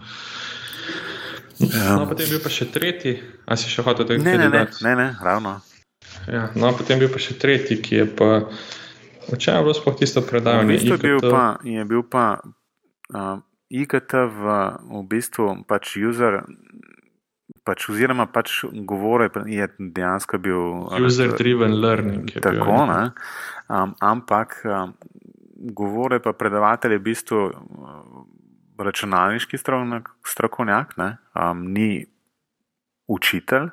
No, 1.60 2.08
potem 2.10 2.26
je 2.26 2.32
bil 2.32 2.42
pa 2.44 2.50
še 2.50 2.66
tretji, 2.74 3.18
a 3.46 3.56
si 3.56 3.70
še 3.72 3.86
hotel 3.86 4.10
tega 4.10 4.24
ne, 4.26 4.38
ne, 4.38 4.50
ne, 4.50 4.66
ne, 4.84 4.96
ne, 5.00 5.08
ravno. 5.22 5.60
Ja, 6.28 6.50
no, 6.56 6.74
potem 6.76 6.98
je 6.98 7.06
bil 7.06 7.14
pa 7.14 7.22
še 7.22 7.38
tretji, 7.40 7.80
ki 7.82 8.02
je 8.02 8.06
pa. 8.10 8.30
O 9.32 9.40
čem 9.40 9.56
je 9.56 9.64
bilo 9.64 9.76
sploh 9.78 9.96
tisto 9.96 10.24
predavanje? 10.26 10.68
V 10.68 10.74
bistvu 10.76 10.98
bil 11.00 11.20
pa, 11.24 11.44
je 11.64 11.86
bil 11.88 12.04
pa 12.04 12.26
uh, 12.44 13.38
IKT 13.72 14.14
v, 14.28 14.58
v 14.92 15.04
bistvu 15.08 15.64
pač 15.70 15.96
user. 15.98 16.44
Pač, 17.64 17.86
oziroma, 17.88 18.26
pač 18.28 18.66
govore 18.84 19.30
je 19.48 19.70
dejansko 19.80 20.40
bil. 20.44 20.64
User-driven 21.00 21.78
learning. 21.80 22.28
Tako, 22.44 22.68
bil, 22.68 22.92
ne. 22.92 23.04
Um, 23.72 23.96
ampak 24.04 24.60
um, 24.68 24.92
govore 25.72 26.20
pa 26.20 26.34
predavatelj 26.34 26.92
je 26.92 27.00
v 27.00 27.04
bistvu 27.04 27.40
računalniški 28.78 29.58
strokovnjak, 30.26 30.98
ne, 30.98 31.18
um, 31.36 31.64
ni 31.72 32.06
učitelj. 33.08 33.70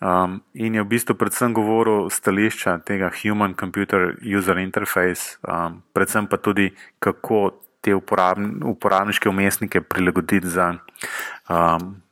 Um, 0.00 0.40
in 0.54 0.74
je 0.74 0.82
v 0.82 0.88
bistvu 0.90 1.14
predvsem 1.16 1.54
govoril 1.54 2.10
stališča 2.10 2.78
tega 2.84 3.10
Human 3.22 3.54
Computer 3.54 4.16
User 4.20 4.58
Interface, 4.58 5.38
um, 5.48 5.82
predvsem 5.92 6.26
pa 6.26 6.36
tudi 6.36 6.72
kako 6.98 7.50
te 7.80 7.94
uporabn 7.94 8.62
uporabniške 8.64 9.28
umestnike 9.28 9.80
prilagoditi 9.80 10.48
za 10.48 10.74
um, 11.48 12.03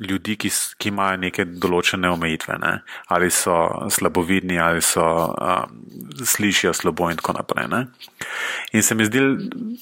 ljudi, 0.00 0.36
ki, 0.36 0.50
ki 0.78 0.90
imajo 0.90 1.18
neke 1.22 1.44
določene 1.46 2.10
omejitve, 2.10 2.56
ne? 2.58 2.72
ali 3.14 3.30
so 3.30 3.54
slabovidni, 3.94 4.58
ali 4.58 4.82
so 4.82 5.04
um, 5.30 5.82
slišijo 6.26 6.72
slabo 6.74 7.10
in 7.10 7.20
tako 7.20 7.36
naprej. 7.38 7.68
Ne? 7.70 7.84
In 8.72 8.82
se 8.82 8.96
mi 8.98 9.06
zdi 9.06 9.22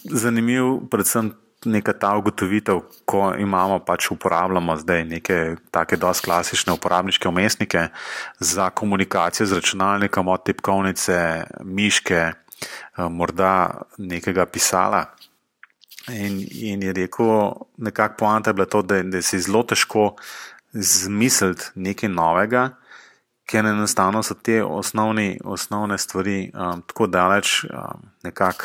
zanimiv, 0.04 0.82
predvsem 0.92 1.32
neka 1.64 1.92
ta 2.00 2.14
ugotovitev, 2.16 2.80
ko 3.08 3.34
imamo 3.37 3.80
pač 3.84 4.10
uporabljamo 4.14 4.76
zdaj 4.80 5.04
neke 5.04 5.38
take 5.72 5.96
dosti 6.00 6.25
klasične 6.28 6.72
uporabniške 6.72 7.28
umestnike 7.28 7.88
za 8.40 8.70
komunikacijo 8.70 9.46
z 9.46 9.60
računalnikom, 9.60 10.28
od 10.28 10.44
tipkovnice, 10.44 11.18
miške, 11.64 12.30
morda 12.96 13.82
nekega 13.99 14.46
pisala. 14.46 15.04
In, 16.09 16.40
in 16.50 16.83
je 16.83 16.92
rekel, 16.92 17.52
nekako 17.76 18.14
poanta 18.19 18.50
je 18.50 18.54
bila 18.54 18.66
to, 18.66 18.83
da, 18.83 19.02
da 19.02 19.23
si 19.23 19.40
zelo 19.40 19.62
težko 19.62 20.14
zmisliti 20.73 21.75
nekaj 21.75 22.09
novega, 22.09 22.71
ker 23.50 23.66
enostavno 23.66 24.23
so 24.23 24.35
te 24.35 24.62
osnovni, 24.64 25.38
osnovne 25.45 25.99
stvari 25.99 26.50
um, 26.54 26.83
tako 26.87 27.07
daleč 27.07 27.64
um, 27.64 28.07
nekako 28.23 28.64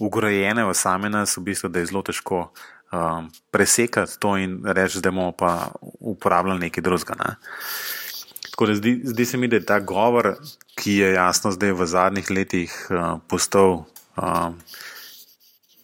ugrajene 0.00 0.64
v 0.64 0.74
sami 0.74 1.10
nas, 1.10 1.36
v 1.36 1.44
bistvu, 1.50 1.68
da 1.68 1.80
je 1.80 1.90
zelo 1.90 2.02
težko 2.06 2.52
um, 2.92 3.30
presekati 3.50 4.18
to 4.20 4.36
in 4.36 4.60
reči, 4.64 5.00
da 5.00 5.10
bomo 5.10 5.32
pa 5.32 5.72
uporabljali 6.00 6.68
nekaj 6.68 6.84
drugega. 6.84 7.16
Ne. 7.18 7.34
Tako 8.50 8.66
da 8.66 8.74
zdi, 8.74 9.00
zdi 9.04 9.26
se 9.26 9.36
mi, 9.36 9.48
da 9.48 9.56
je 9.56 9.66
ta 9.66 9.80
govor, 9.80 10.34
ki 10.76 11.00
je 11.00 11.12
jasno 11.12 11.50
zdaj 11.52 11.72
v 11.72 11.86
zadnjih 11.86 12.30
letih 12.30 12.76
uh, 12.90 13.18
postal. 13.28 13.84
Um, 14.16 14.60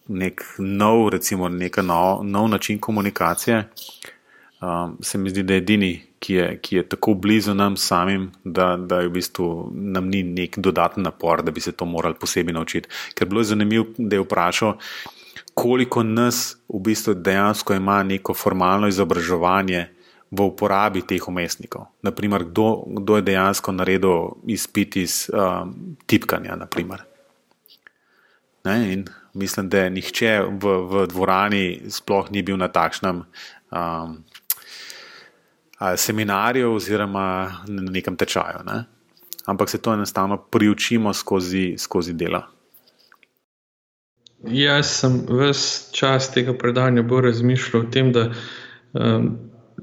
nek 0.09 0.43
nov, 0.59 1.09
recimo, 1.09 1.49
nov, 1.49 2.25
nov 2.25 2.49
način 2.49 2.79
komunikacije. 2.79 3.69
Um, 4.63 4.99
se 5.03 5.19
mi 5.19 5.31
zdi, 5.31 5.43
da 5.43 5.55
je 5.55 5.59
edini, 5.59 6.03
ki 6.19 6.35
je, 6.35 6.59
ki 6.63 6.77
je 6.77 6.89
tako 6.89 7.15
blizu 7.15 7.55
nam 7.55 7.77
samim, 7.77 8.31
da, 8.45 8.77
da 8.77 9.03
v 9.05 9.11
bistvu 9.13 9.71
nam 9.73 10.09
ni 10.09 10.23
nek 10.23 10.59
dodaten 10.59 11.05
napor, 11.05 11.43
da 11.43 11.51
bi 11.51 11.61
se 11.61 11.73
to 11.73 11.85
morali 11.85 12.15
posebej 12.21 12.55
naučiti. 12.55 12.89
Ker 13.15 13.29
bilo 13.29 13.41
je 13.41 13.53
zanimivo, 13.53 13.87
da 13.99 14.17
je 14.17 14.23
vprašal, 14.23 14.79
koliko 15.55 16.03
nas 16.03 16.57
v 16.69 16.81
bistvu 16.81 17.15
dejansko 17.15 17.75
ima 17.75 18.03
neko 18.03 18.35
formalno 18.35 18.89
izobraževanje 18.89 19.87
v 20.31 20.43
uporabi 20.43 21.03
teh 21.07 21.29
umestnikov. 21.29 21.87
Naprimer, 22.03 22.45
kdo, 22.45 22.85
kdo 22.87 23.17
je 23.17 23.23
dejansko 23.23 23.73
naredil 23.73 24.33
izpit 24.47 24.97
iz 24.97 25.31
um, 25.33 25.97
tipkanja. 26.07 26.57
Naprimer. 26.57 27.05
Ne, 28.65 28.93
in 28.93 29.05
mislim, 29.37 29.69
da 29.69 29.89
nihče 29.89 30.41
v, 30.63 30.73
v 30.91 31.07
dvorani 31.13 31.81
sploh 31.93 32.31
ni 32.31 32.43
bil 32.43 32.57
na 32.57 32.69
takšnem 32.73 33.23
um, 33.23 34.19
seminarju 35.97 36.75
oziroma 36.75 37.29
na 37.69 37.91
nekem 37.91 38.17
tečaju. 38.17 38.65
Ne. 38.67 38.85
Ampak 39.47 39.71
se 39.71 39.79
to 39.83 39.95
enostavno 39.95 40.37
priučimo 40.37 41.13
skozi, 41.15 41.75
skozi 41.79 42.13
delo. 42.13 42.43
Jaz 44.47 44.91
sem 45.01 45.21
ves 45.29 45.91
čas 45.93 46.31
tega 46.35 46.55
predanja 46.59 47.03
bolj 47.03 47.31
razmišljal 47.31 47.83
o 47.83 47.91
tem, 47.91 48.13
da 48.13 48.29
um, 48.93 49.31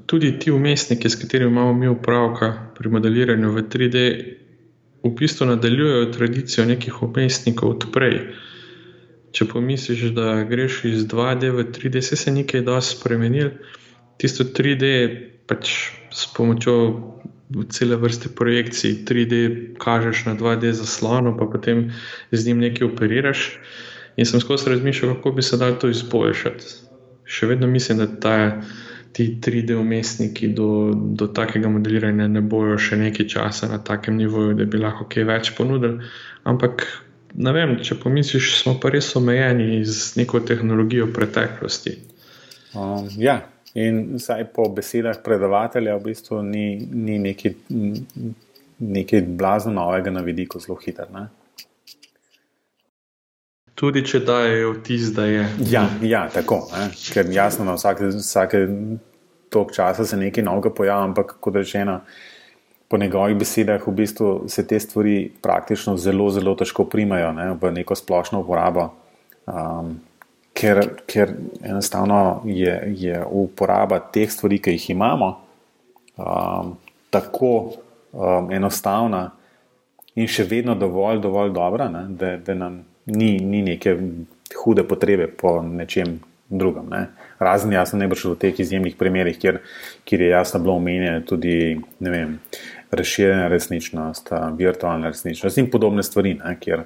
tudi 0.06 0.38
ti 0.38 0.52
umestniki, 0.52 1.10
s 1.10 1.20
katerimi 1.20 1.50
imamo 1.50 1.72
mi 1.72 1.88
upravka 1.88 2.52
pri 2.78 2.90
modeliranju 2.90 3.50
v 3.50 3.62
3D, 3.62 4.02
v 5.04 5.10
bistvu 5.18 5.46
nadaljujejo 5.46 6.12
tradicijo 6.12 6.66
nekih 6.66 7.02
umestnikov 7.02 7.76
odprej. 7.76 8.14
Uh, 8.14 8.53
če 9.34 9.48
pomisliš, 9.50 10.12
da 10.14 10.44
greš 10.46 10.84
iz 10.90 11.06
2D 11.10 11.50
v 11.54 11.66
3D, 11.74 12.02
se 12.02 12.18
je 12.22 12.34
nekaj 12.34 12.62
dosti 12.66 12.98
spremenil. 12.98 13.50
Tisto 14.22 14.46
3D 14.46 14.92
pač 15.50 15.72
s 16.14 16.28
pomočjo 16.36 16.76
cele 17.70 17.96
vrste 17.96 18.30
projekcij 18.34 19.02
3D 19.04 19.34
kažeš 19.78 20.24
na 20.30 20.34
2D 20.38 20.72
zaslonu, 20.72 21.36
pa 21.38 21.46
potem 21.46 21.90
z 22.32 22.46
njim 22.46 22.58
nekaj 22.58 22.88
operiraš. 22.88 23.58
In 24.16 24.26
sem 24.26 24.40
skozi 24.40 24.70
razmišljal, 24.70 25.14
kako 25.14 25.32
bi 25.32 25.42
se 25.42 25.58
dal 25.58 25.74
to 25.78 25.90
izboljšati. 25.90 26.64
Še 27.24 27.46
vedno 27.50 27.66
mislim, 27.66 27.98
da 27.98 28.06
ta, 28.06 28.36
ti 29.12 29.26
3D 29.42 29.74
umestniki 29.74 30.48
do, 30.54 30.92
do 30.94 31.26
takega 31.26 31.68
modeliranja 31.68 32.28
ne 32.30 32.40
bojo 32.40 32.78
še 32.78 33.00
nekaj 33.00 33.26
časa 33.34 33.68
na 33.68 33.80
takem 33.82 34.16
nivoju, 34.16 34.54
da 34.54 34.64
bi 34.64 34.78
lahko 34.78 35.08
kaj 35.10 35.26
več 35.26 35.50
ponudili. 35.58 36.06
Ampak 36.46 36.86
ne 37.34 37.52
vem, 37.54 37.76
če 37.82 37.98
pomisliš, 38.00 38.50
smo 38.62 38.76
pa 38.80 38.92
res 38.94 39.10
omejeni 39.18 39.82
z 39.86 40.20
neko 40.20 40.40
tehnologijo 40.46 41.08
preteklosti. 41.14 41.96
Um, 42.74 43.08
ja, 43.18 43.40
in 43.78 44.16
vsaj 44.18 44.46
po 44.54 44.68
besedah 44.74 45.20
predavatelja, 45.24 45.96
v 45.98 46.10
bistvu 46.10 46.42
ni, 46.46 46.66
ni 46.78 47.18
nekaj, 47.22 47.56
nekaj 48.78 49.24
blazno 49.38 49.74
novega 49.78 50.14
na 50.14 50.22
vidiku, 50.26 50.62
zelo 50.62 50.78
hiter. 50.82 51.10
Ne? 51.14 51.26
Tudi 53.74 54.04
če 54.06 54.20
dajo 54.22 54.76
vtis, 54.76 55.10
da 55.14 55.26
je. 55.26 55.48
Ja, 55.70 55.88
ja 56.06 56.28
tako. 56.30 56.62
Ne? 56.70 56.86
Ker 57.10 57.30
jasno, 57.34 57.66
na 57.66 57.74
vsake, 57.74 58.12
vsake 58.14 58.62
tok 59.50 59.74
časa 59.74 60.06
se 60.06 60.18
nekaj 60.18 60.46
novega 60.46 60.70
pojavlja, 60.74 61.10
ampak 61.10 61.36
kot 61.42 61.58
rečeno 61.58 62.00
po 62.88 62.98
njegovih 62.98 63.36
besedah 63.36 63.86
v 63.86 63.92
bistvu 63.92 64.48
se 64.48 64.66
te 64.66 64.80
stvari 64.80 65.30
praktično 65.42 65.96
zelo, 65.96 66.30
zelo 66.30 66.54
težko 66.54 66.84
primajo 66.84 67.32
ne, 67.32 67.50
v 67.60 67.72
neko 67.72 67.94
splošno 67.94 68.40
uporabo. 68.40 68.90
Um, 69.46 69.96
ker, 70.54 70.80
ker 71.06 71.34
enostavno 71.62 72.42
je, 72.44 72.74
je 72.96 73.24
uporaba 73.30 73.98
teh 73.98 74.30
stvari, 74.30 74.60
ki 74.62 74.76
jih 74.76 74.90
imamo, 74.94 75.30
um, 76.16 76.76
tako 77.10 77.50
um, 78.12 78.52
enostavna 78.52 79.26
in 80.14 80.30
še 80.30 80.46
vedno 80.48 80.76
dovolj, 80.78 81.18
dovolj 81.24 81.50
dobra, 81.54 81.88
ne, 81.90 82.06
da, 82.14 82.36
da 82.36 82.54
nam 82.54 82.82
ni, 83.06 83.36
ni 83.40 83.62
neke 83.62 83.96
hude 84.54 84.84
potrebe 84.86 85.26
po 85.26 85.58
nečem 85.62 86.20
drugem. 86.58 86.88
Ne. 86.90 87.06
Razen 87.38 87.72
jasno, 87.72 87.98
ne 87.98 88.08
boš 88.08 88.24
v 88.24 88.38
teh 88.40 88.60
izjemnih 88.60 88.96
primerih, 88.98 89.38
kjer, 89.38 89.60
kjer 90.04 90.24
je 90.26 90.32
jasno 90.32 90.60
bilo 90.60 90.76
omenjeno 90.80 91.20
tudi 91.26 91.80
vem, 92.00 92.38
razširjena 92.90 93.48
resničnost, 93.48 94.32
virtualna 94.58 95.10
resničnost 95.12 95.58
in 95.58 95.70
podobne 95.70 96.02
stvari, 96.02 96.34
ne, 96.34 96.56
kjer, 96.60 96.84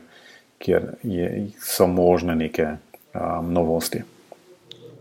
kjer 0.58 0.92
je, 1.02 1.32
so 1.62 1.86
možne 1.86 2.36
neke 2.36 2.70
um, 2.72 3.52
novosti. 3.52 4.02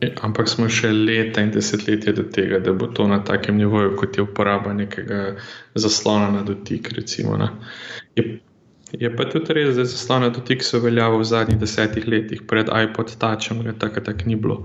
E, 0.01 0.11
ampak 0.21 0.49
smo 0.49 0.67
še 0.69 0.91
leta 0.93 1.41
in 1.41 1.49
desetletja 1.53 2.13
do 2.13 2.27
tega, 2.33 2.59
da 2.61 2.73
bo 2.73 2.89
to 2.93 3.07
na 3.09 3.17
takem 3.25 3.57
nivoju, 3.57 3.95
kot 3.97 4.17
je 4.17 4.25
uporaba 4.27 4.73
nekega 4.77 5.37
zaslona 5.75 6.29
na 6.35 6.43
dotik. 6.45 6.91
Recimo, 6.93 7.37
je, 8.15 8.27
je 8.91 9.15
pa 9.15 9.25
tudi 9.29 9.53
res, 9.53 9.75
da 9.75 9.85
zaslon 9.85 10.21
na 10.27 10.29
dotik 10.29 10.63
so 10.63 10.79
veljavili 10.79 11.23
v 11.23 11.27
zadnjih 11.27 11.59
desetih 11.59 12.07
letih, 12.07 12.43
pred 12.47 12.69
iPod 12.71 13.15
Touchom, 13.19 13.63
da 13.63 13.73
tako 13.73 14.01
tak 14.01 14.25
ni 14.25 14.35
bilo. 14.35 14.63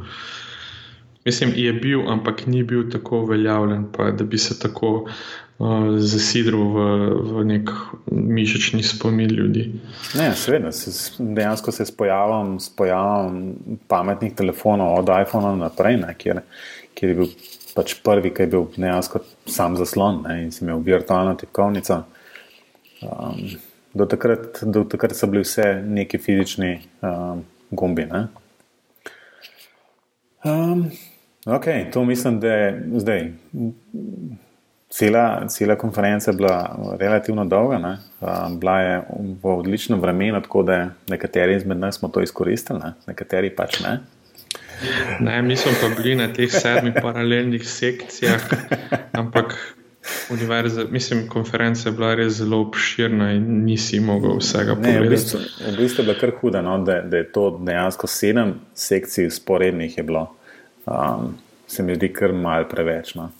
Mislim, 1.24 1.52
je 1.56 1.72
bil, 1.72 2.02
ampak 2.10 2.46
ni 2.46 2.62
bil 2.62 2.90
tako 2.90 3.22
uveljavljen, 3.22 3.86
pa, 3.92 4.10
da 4.10 4.24
bi 4.24 4.38
se 4.38 4.58
tako 4.58 4.90
uh, 5.58 5.98
zasidril 5.98 6.64
v, 6.74 6.86
v 7.22 7.44
nek 7.46 7.70
mišični 8.10 8.82
spomin 8.82 9.30
ljudi. 9.30 9.68
Ne, 10.18 10.32
seveda, 10.34 10.72
se, 10.72 11.14
dejansko 11.18 11.72
se 11.72 11.86
s 11.86 11.94
pojavom, 11.96 12.58
s 12.60 12.74
pojavom 12.76 13.54
pametnih 13.88 14.34
telefonov, 14.34 14.98
od 14.98 15.14
iPhona 15.22 15.54
naprej, 15.56 16.00
ne, 16.02 16.14
kjer, 16.18 16.42
kjer 16.94 17.14
je 17.14 17.18
bil 17.22 17.34
pač 17.76 17.94
prvi, 18.04 18.34
ki 18.34 18.42
je 18.42 18.52
bil 18.56 18.66
dejansko 18.76 19.22
sam 19.46 19.78
zaslon 19.78 20.24
ne, 20.26 20.40
in 20.42 20.50
si 20.52 20.64
imel 20.64 20.82
virtualno 20.82 21.38
tipkovnico. 21.38 22.02
Um, 23.02 23.46
do, 23.94 24.06
takrat, 24.06 24.62
do 24.62 24.84
takrat 24.84 25.16
so 25.16 25.26
bili 25.26 25.42
vse 25.44 25.82
neki 25.86 26.18
fizični 26.18 26.80
um, 27.02 27.44
gumbi. 27.70 28.06
Ne. 28.10 28.26
Um, 30.44 30.90
Ok, 31.46 31.64
to 31.92 32.04
mislim, 32.04 32.40
da 32.40 32.48
je 32.48 32.82
zdaj. 32.96 33.32
Cela, 34.90 35.48
cela 35.48 35.76
konferenca 35.76 36.30
je 36.30 36.36
bila 36.36 36.76
relativno 36.98 37.44
dolga, 37.44 37.78
ne? 37.78 37.98
bila 38.58 38.80
je 38.80 39.02
v 39.42 39.48
odličnem 39.48 40.00
vremenu, 40.00 40.42
tako 40.42 40.62
da 40.62 40.88
nekateri 41.08 41.56
izmed 41.56 41.78
nas 41.78 41.98
smo 41.98 42.08
to 42.08 42.22
izkoristili, 42.22 42.78
ne? 42.78 42.92
nekateri 43.06 43.50
pač 43.56 43.80
ne. 43.80 44.00
Ne, 45.20 45.42
mi 45.42 45.56
smo 45.56 45.72
pa 45.80 46.02
bili 46.02 46.14
na 46.14 46.28
teh 46.32 46.50
sedmih 46.52 46.94
paralelnih 47.02 47.68
sekcijah, 47.68 48.42
ampak 49.12 49.74
univerza, 50.30 50.84
mislim, 50.90 51.28
konferenca 51.28 51.88
je 51.88 51.92
bila 51.92 52.14
res 52.14 52.32
zelo 52.32 52.60
obširna 52.60 53.32
in 53.32 53.64
nisi 53.64 54.00
mogel 54.00 54.38
vsega 54.38 54.74
povedati. 54.74 55.06
V 55.06 55.10
bistvu, 55.10 55.40
v 55.70 55.76
bistvu 55.76 56.02
je 56.02 56.06
bilo 56.06 56.18
kar 56.20 56.32
hudo, 56.40 56.62
no? 56.62 56.78
da, 56.84 57.00
da 57.02 57.16
je 57.16 57.32
to 57.32 57.50
dejansko 57.62 58.06
sedem 58.06 58.54
sekcij 58.74 59.30
sporednih 59.30 59.98
je 59.98 60.04
bilo 60.04 60.26
um, 60.86 61.38
se 61.66 61.82
mi 61.82 61.94
zdi 61.94 62.12
kar 62.12 62.32
mal 62.32 62.68
preveč. 62.68 63.14
No. 63.14 63.30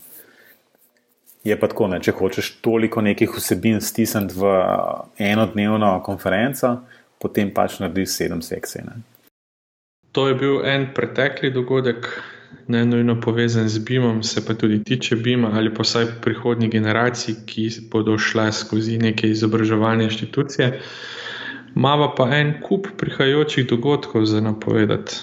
Je 1.45 1.59
pa 1.59 1.69
tako, 1.69 1.89
ne, 1.91 2.01
če 2.01 2.15
hočeš 2.17 2.53
toliko 2.63 3.03
nekih 3.03 3.33
vsebin 3.35 3.81
stisniti 3.83 4.39
v 4.39 4.53
enodnevno 5.19 5.97
konferenco, 6.07 6.77
potem 7.19 7.51
pač 7.55 7.81
narediš 7.83 8.15
sedem 8.17 8.43
sekcij. 8.43 8.85
Ne. 8.87 9.01
To 10.13 10.29
je 10.29 10.37
bil 10.39 10.61
en 10.69 10.91
pretekli 10.95 11.51
dogodek, 11.51 12.09
ne 12.69 12.85
nujno 12.87 13.21
povezan 13.21 13.69
z 13.69 13.79
BIM-om, 13.79 14.23
se 14.23 14.45
pa 14.47 14.55
tudi 14.55 14.85
tiče 14.85 15.17
BIM-a 15.17 15.51
ali 15.55 15.75
pa 15.75 15.83
vsaj 15.83 16.07
prihodnjih 16.23 16.71
generacij, 16.71 17.35
ki 17.47 17.69
bodo 17.91 18.19
šle 18.19 18.53
skozi 18.53 18.99
neke 18.99 19.31
izobraževalne 19.31 20.05
inštitucije. 20.05 20.81
Mava 21.75 22.15
pa 22.15 22.29
en 22.37 22.55
kup 22.63 22.87
prihajajočih 22.97 23.69
dogodkov 23.69 24.25
za 24.25 24.41
napovedati. 24.41 25.17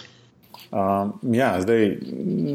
Um, 0.71 1.13
ja, 1.33 1.55
zdaj 1.61 1.97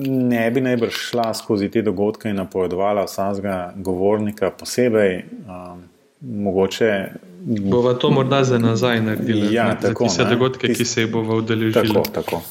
ne 0.07 0.51
bi 0.51 0.61
najbrž 0.61 0.95
šla 1.11 1.35
skozi 1.35 1.69
te 1.71 1.83
dogodke 1.83 2.31
in 2.31 2.37
napovedovala 2.37 3.05
vsakega 3.05 3.73
govornika 3.77 4.51
posebej. 4.51 5.25
Um, 5.49 5.83
mogoče. 6.21 7.07
Bova 7.45 7.95
to 7.95 8.11
morda 8.11 8.45
za 8.45 8.59
nazaj 8.59 9.01
naredili. 9.01 9.55
Ja, 9.55 9.77
za 9.81 9.89
tako, 9.89 10.05
vse 10.05 10.25
dogodke, 10.25 10.75
ki 10.75 10.85
se 10.85 11.03
jih 11.03 11.13
bova 11.13 11.37
udeležili. 11.37 11.89
Tako, 11.89 12.03
tako. 12.15 12.43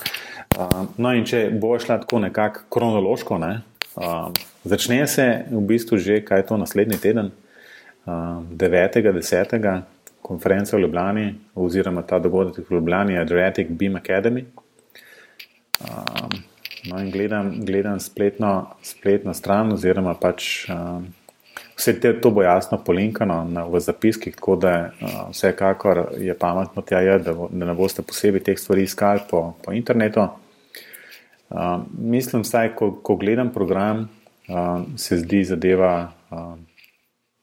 Um, 0.53 0.89
no, 1.01 1.13
in 1.17 1.23
če 1.25 1.47
bo 1.57 1.73
šla 1.81 1.97
tako 2.03 2.19
nekako 2.21 2.67
kronološko, 2.73 3.37
ne, 3.41 3.53
um, 3.97 4.33
začne 4.69 4.99
se 5.09 5.25
v 5.49 5.61
bistvu 5.65 5.97
že, 5.97 6.19
kaj 6.25 6.43
je 6.43 6.47
to 6.51 6.57
naslednji 6.61 6.99
teden, 7.01 7.31
um, 8.05 8.45
9.10. 8.53 9.81
konferenca 10.21 10.77
v 10.77 10.83
Ljubljani, 10.85 11.25
oziroma 11.55 12.03
ta 12.05 12.19
dogodek 12.19 12.69
v 12.69 12.77
Ljubljani, 12.77 13.17
Adriatic 13.17 13.71
Beam 13.71 13.97
Academy. 13.97 14.45
Um, 15.81 16.37
no, 16.85 17.01
in 17.01 17.09
gledam, 17.11 17.49
gledam 17.65 17.99
spletno, 17.99 18.75
spletno 18.83 19.33
stran, 19.33 19.73
oziroma 19.73 20.13
pač 20.13 20.69
um, 20.69 21.09
vse 21.73 21.97
te, 21.99 22.13
to 22.21 22.29
bo 22.31 22.45
jasno 22.45 22.77
polinkano 22.77 23.41
na, 23.49 23.65
v 23.65 23.81
zapiskih, 23.81 24.37
tako 24.37 24.55
da 24.61 24.75
uh, 24.93 25.17
vsekakor 25.33 26.05
je 26.21 26.37
pametno 26.37 26.85
tja, 26.85 27.01
je, 27.01 27.19
da, 27.25 27.35
da 27.49 27.73
ne 27.73 27.73
boste 27.73 28.05
posebej 28.05 28.45
teh 28.51 28.59
stvari 28.59 28.85
iskali 28.85 29.25
po, 29.29 29.55
po 29.65 29.73
internetu. 29.73 30.29
Um, 31.53 31.85
mislim, 31.97 32.41
vsaj, 32.41 32.75
ko, 32.75 32.91
ko 32.91 33.15
gledam 33.15 33.53
program, 33.53 34.09
um, 34.47 34.85
se 34.97 35.17
zdi 35.17 35.43
zadeva 35.43 36.11
um, 36.31 36.65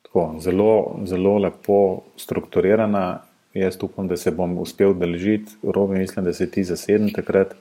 tako, 0.03 0.35
zelo, 0.41 0.99
zelo 1.05 1.39
lepo 1.39 2.03
strukturirana. 2.17 3.21
Jaz 3.55 3.79
upam, 3.83 4.09
da 4.09 4.17
se 4.17 4.31
bom 4.31 4.59
uspel 4.59 4.95
držati, 4.95 5.57
robe 5.63 5.99
mislim, 5.99 6.25
da 6.25 6.33
se 6.33 6.51
ti 6.51 6.65
zasedem 6.65 7.13
takrat. 7.13 7.55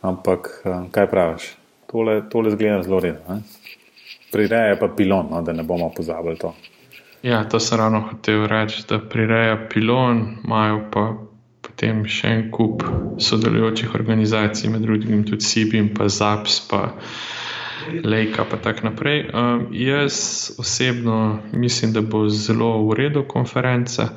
Ampak 0.00 0.62
eh, 0.64 0.82
kaj 0.90 1.06
praviš? 1.06 1.56
Tole, 1.90 2.22
tole 2.30 2.50
zgleda 2.50 2.82
zelo 2.82 3.00
redno. 3.00 3.40
Prireja 4.32 4.76
pa 4.80 4.88
pilon, 4.88 5.26
no, 5.30 5.42
da 5.42 5.52
ne 5.52 5.62
bomo 5.62 5.90
pozabili 5.96 6.38
to. 6.38 6.54
Ja, 7.22 7.44
to 7.48 7.60
sem 7.60 7.78
ravno 7.78 8.00
hotel 8.00 8.46
reči, 8.46 8.84
da 8.88 8.98
prireja 8.98 9.56
pilon, 9.72 10.36
imajo 10.44 10.84
pa 10.92 11.14
potem 11.78 12.00
še 12.10 12.26
en 12.26 12.40
kup 12.50 12.82
sodelujočih 13.22 13.92
organizacij, 13.94 14.66
med 14.66 14.82
drugim 14.82 15.20
tudi 15.22 15.46
Sibim, 15.46 15.92
pa 15.94 16.08
Zaps, 16.10 16.58
pa 16.66 16.96
Lejka, 18.02 18.42
pa 18.50 18.58
tako 18.58 18.88
naprej. 18.88 19.30
Um, 19.30 19.68
jaz 19.70 20.50
osebno 20.58 21.38
mislim, 21.52 21.92
da 21.94 22.02
bo 22.02 22.24
zelo 22.28 22.82
v 22.88 22.96
redu 22.98 23.22
konferenca, 23.30 24.08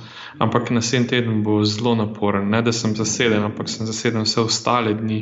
ampak 0.41 0.71
naslednji 0.73 1.07
teden 1.07 1.43
bo 1.45 1.59
zelo 1.63 1.93
naporen. 1.95 2.49
Ne, 2.49 2.63
da 2.65 2.73
sem 2.73 2.97
zaseden, 2.97 3.45
ampak 3.45 3.69
sem 3.69 3.85
zaseden 3.85 4.25
vse 4.25 4.41
ostale 4.41 4.97
dni 4.97 5.21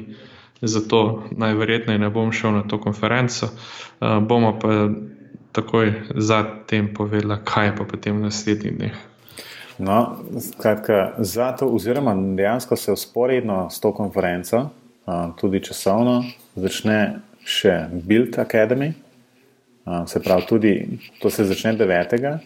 zato 0.62 1.28
najverjetneje 1.36 2.00
ne 2.00 2.10
bom 2.10 2.32
šel 2.32 2.56
na 2.56 2.64
to 2.64 2.80
konferenco. 2.80 3.52
Uh, 4.00 4.24
bomo 4.24 4.56
pa 4.64 4.88
takoj 5.52 5.94
zatem 6.16 6.94
povedali, 6.96 7.44
kaj 7.44 7.68
je 7.68 7.76
pa 7.76 7.84
potem 7.84 8.16
v 8.16 8.32
naslednjih 8.32 8.78
dneh. 8.80 9.00
No, 9.80 10.18
skratka, 10.42 11.14
zato, 11.18 11.68
oziroma 11.68 12.16
dejansko 12.16 12.76
se 12.76 12.92
usporedno 12.92 13.70
s 13.72 13.80
to 13.80 13.94
konferenco, 13.94 14.70
tudi 15.40 15.62
časovno, 15.64 16.24
začne 16.56 17.20
še 17.48 17.86
Build 17.92 18.36
Academy. 18.40 18.92
Se 20.06 20.20
pravi, 20.20 20.46
tudi 20.50 20.74
to 21.22 21.32
se 21.32 21.46
začne 21.48 21.78
9. 21.80 22.38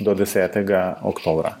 do 0.00 0.14
10. 0.14 0.56
oktobra. 1.02 1.58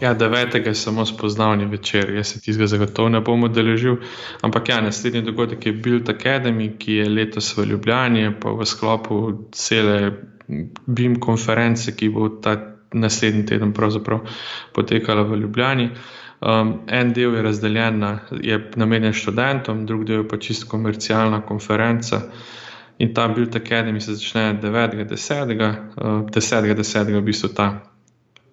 Ja, 0.00 0.14
devetega 0.14 0.72
je 0.72 0.74
samo 0.74 1.04
spoznavni 1.06 1.66
večer, 1.68 2.10
jaz 2.14 2.32
se 2.32 2.40
tistega 2.40 2.66
zagotovo 2.66 3.08
ne 3.08 3.20
bom 3.20 3.42
udeležil. 3.44 3.96
Ampak 4.42 4.68
ja, 4.68 4.80
naslednji 4.80 5.22
dogodek 5.22 5.66
je 5.66 5.72
bil 5.72 6.00
Academy, 6.08 6.70
ki 6.78 6.94
je 6.94 7.08
letos 7.08 7.52
v 7.56 7.66
Ljubljani, 7.68 8.34
pa 8.40 8.50
v 8.50 8.66
sklopu 8.66 9.20
cele 9.52 10.12
BIM 10.86 11.20
konference, 11.20 11.92
ki 11.96 12.08
bo 12.08 12.28
ta 12.28 12.56
naslednji 12.92 13.46
teden 13.46 13.74
potekala 14.72 15.22
v 15.22 15.36
Ljubljani. 15.36 15.90
Um, 16.40 16.80
en 16.88 17.12
del 17.12 17.34
je 17.34 17.42
razdeljen, 17.42 17.98
na, 17.98 18.18
je 18.40 18.70
namenjen 18.76 19.12
študentom, 19.12 19.86
drugi 19.86 20.04
del 20.04 20.22
je 20.22 20.28
pa 20.28 20.36
čisto 20.36 20.66
komercialna 20.68 21.42
konferenca. 21.46 22.22
In 22.98 23.14
ta 23.14 23.28
Build 23.28 23.56
Academy 23.56 24.00
se 24.00 24.14
začne 24.14 24.60
9.10. 24.62 25.52
Uh, 25.96 26.26
10.10. 26.30 27.16
v 27.18 27.22
bistvu 27.22 27.48
ta 27.54 27.90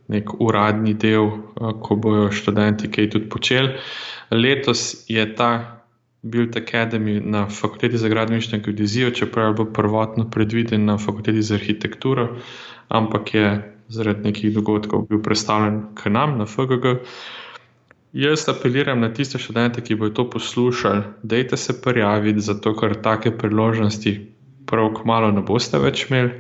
nek 0.07 0.39
uradni 0.39 0.93
del, 0.93 1.25
eh, 1.25 1.73
ko 1.83 1.95
bojo 1.95 2.31
študenti 2.31 2.91
kaj 2.91 3.09
tudi 3.09 3.29
počeli. 3.29 3.75
Letos 4.31 5.05
je 5.07 5.35
ta 5.35 5.83
Build 6.21 6.57
Academy 6.57 7.21
na 7.23 7.47
fakulteti 7.47 7.97
za 7.97 8.09
gradbeništvo 8.09 8.57
in 8.57 8.63
geodezijo, 8.63 9.11
čeprav 9.11 9.47
je 9.47 9.53
bil 9.53 9.73
prvotno 9.73 10.29
predviden 10.29 10.85
na 10.85 10.97
fakulteti 10.97 11.41
za 11.41 11.55
arhitekturo, 11.55 12.37
ampak 12.87 13.33
je 13.33 13.76
zaradi 13.89 14.23
nekih 14.29 14.53
dogodkov 14.55 15.07
bil 15.09 15.21
predstavljen 15.23 15.81
k 15.95 16.09
nam 16.09 16.37
na 16.37 16.45
FGG. 16.45 16.99
Jaz 18.13 18.47
apeliram 18.49 18.99
na 18.99 19.11
tiste 19.13 19.37
študente, 19.37 19.81
ki 19.83 19.95
bodo 19.95 20.13
to 20.15 20.29
poslušali, 20.29 21.03
dejte 21.23 21.57
se 21.57 21.81
prijaviti, 21.81 22.41
zato 22.41 22.73
ker 22.75 22.95
take 23.01 23.31
priložnosti 23.37 24.13
prav 24.65 24.93
kmalo 25.01 25.31
ne 25.31 25.41
boste 25.41 25.79
več 25.79 26.05
imeli, 26.09 26.31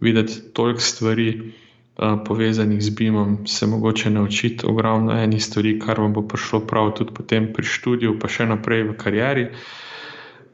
videti 0.00 0.40
toliko 0.52 0.80
stvari 0.80 1.28
uh, 1.40 2.20
povezanih 2.26 2.82
z 2.82 2.90
BIM-om, 2.90 3.46
se 3.46 3.66
mogoče 3.66 4.10
naučiti 4.10 4.66
ogromno 4.66 5.16
enih 5.16 5.44
stvari, 5.44 5.78
kar 5.80 6.00
vam 6.00 6.12
bo 6.12 6.22
prišlo 6.28 6.60
prav 6.66 6.92
tudi 6.98 7.14
potem 7.14 7.52
pri 7.52 7.66
študiju, 7.66 8.18
pa 8.20 8.28
še 8.28 8.46
naprej 8.52 8.86
v 8.90 8.96
karieri. 9.00 9.48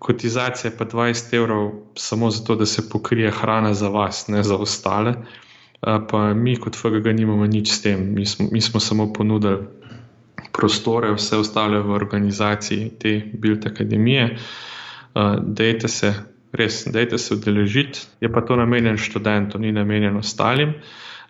Kotizacija 0.00 0.72
pa 0.78 0.86
20 0.88 1.34
evrov 1.36 1.70
samo 1.94 2.30
zato, 2.30 2.56
da 2.56 2.66
se 2.66 2.88
pokrije 2.88 3.30
hrana 3.30 3.74
za 3.74 3.88
vas, 3.92 4.28
ne 4.28 4.42
za 4.42 4.56
ostale. 4.56 5.14
Pa 5.80 6.34
mi 6.34 6.56
kot 6.56 6.76
FGG 6.76 7.14
nimamo 7.16 7.46
nič 7.46 7.72
s 7.72 7.82
tem, 7.82 8.14
mi 8.14 8.26
smo, 8.26 8.48
mi 8.52 8.60
smo 8.60 8.80
samo 8.80 9.12
ponudili 9.12 9.64
prostore, 10.52 11.12
vse 11.14 11.36
ostale 11.36 11.80
v 11.80 11.90
organizaciji 11.90 12.90
te 12.98 13.20
Bild 13.32 13.66
Akademije. 13.66 14.36
Dejte 15.40 15.88
se, 15.88 16.14
res, 16.52 16.84
dejte 16.86 17.18
se 17.18 17.34
udeležiti, 17.34 18.00
je 18.20 18.32
pa 18.32 18.40
to 18.40 18.56
namenjen 18.56 18.98
študentom, 18.98 19.62
ni 19.62 19.72
namenjen 19.72 20.16
ostalim. 20.16 20.74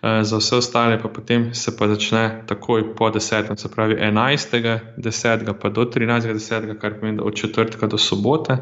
Za 0.01 0.37
vse 0.37 0.55
ostale 0.55 0.97
pa 0.99 1.09
potem 1.13 1.53
se 1.53 1.77
pa 1.77 1.87
začne 1.87 2.43
takoj 2.49 2.95
po 2.95 3.09
10. 3.09 3.55
se 3.55 3.69
pravi 3.71 3.95
11. 3.95 4.79
10. 4.97 5.53
pa 5.61 5.69
do 5.69 5.85
13. 5.85 6.33
10. 6.33 6.79
kar 6.79 6.99
pomeni, 6.99 7.19
od 7.21 7.35
četrtka 7.35 7.87
do 7.87 7.97
sobote. 7.97 8.57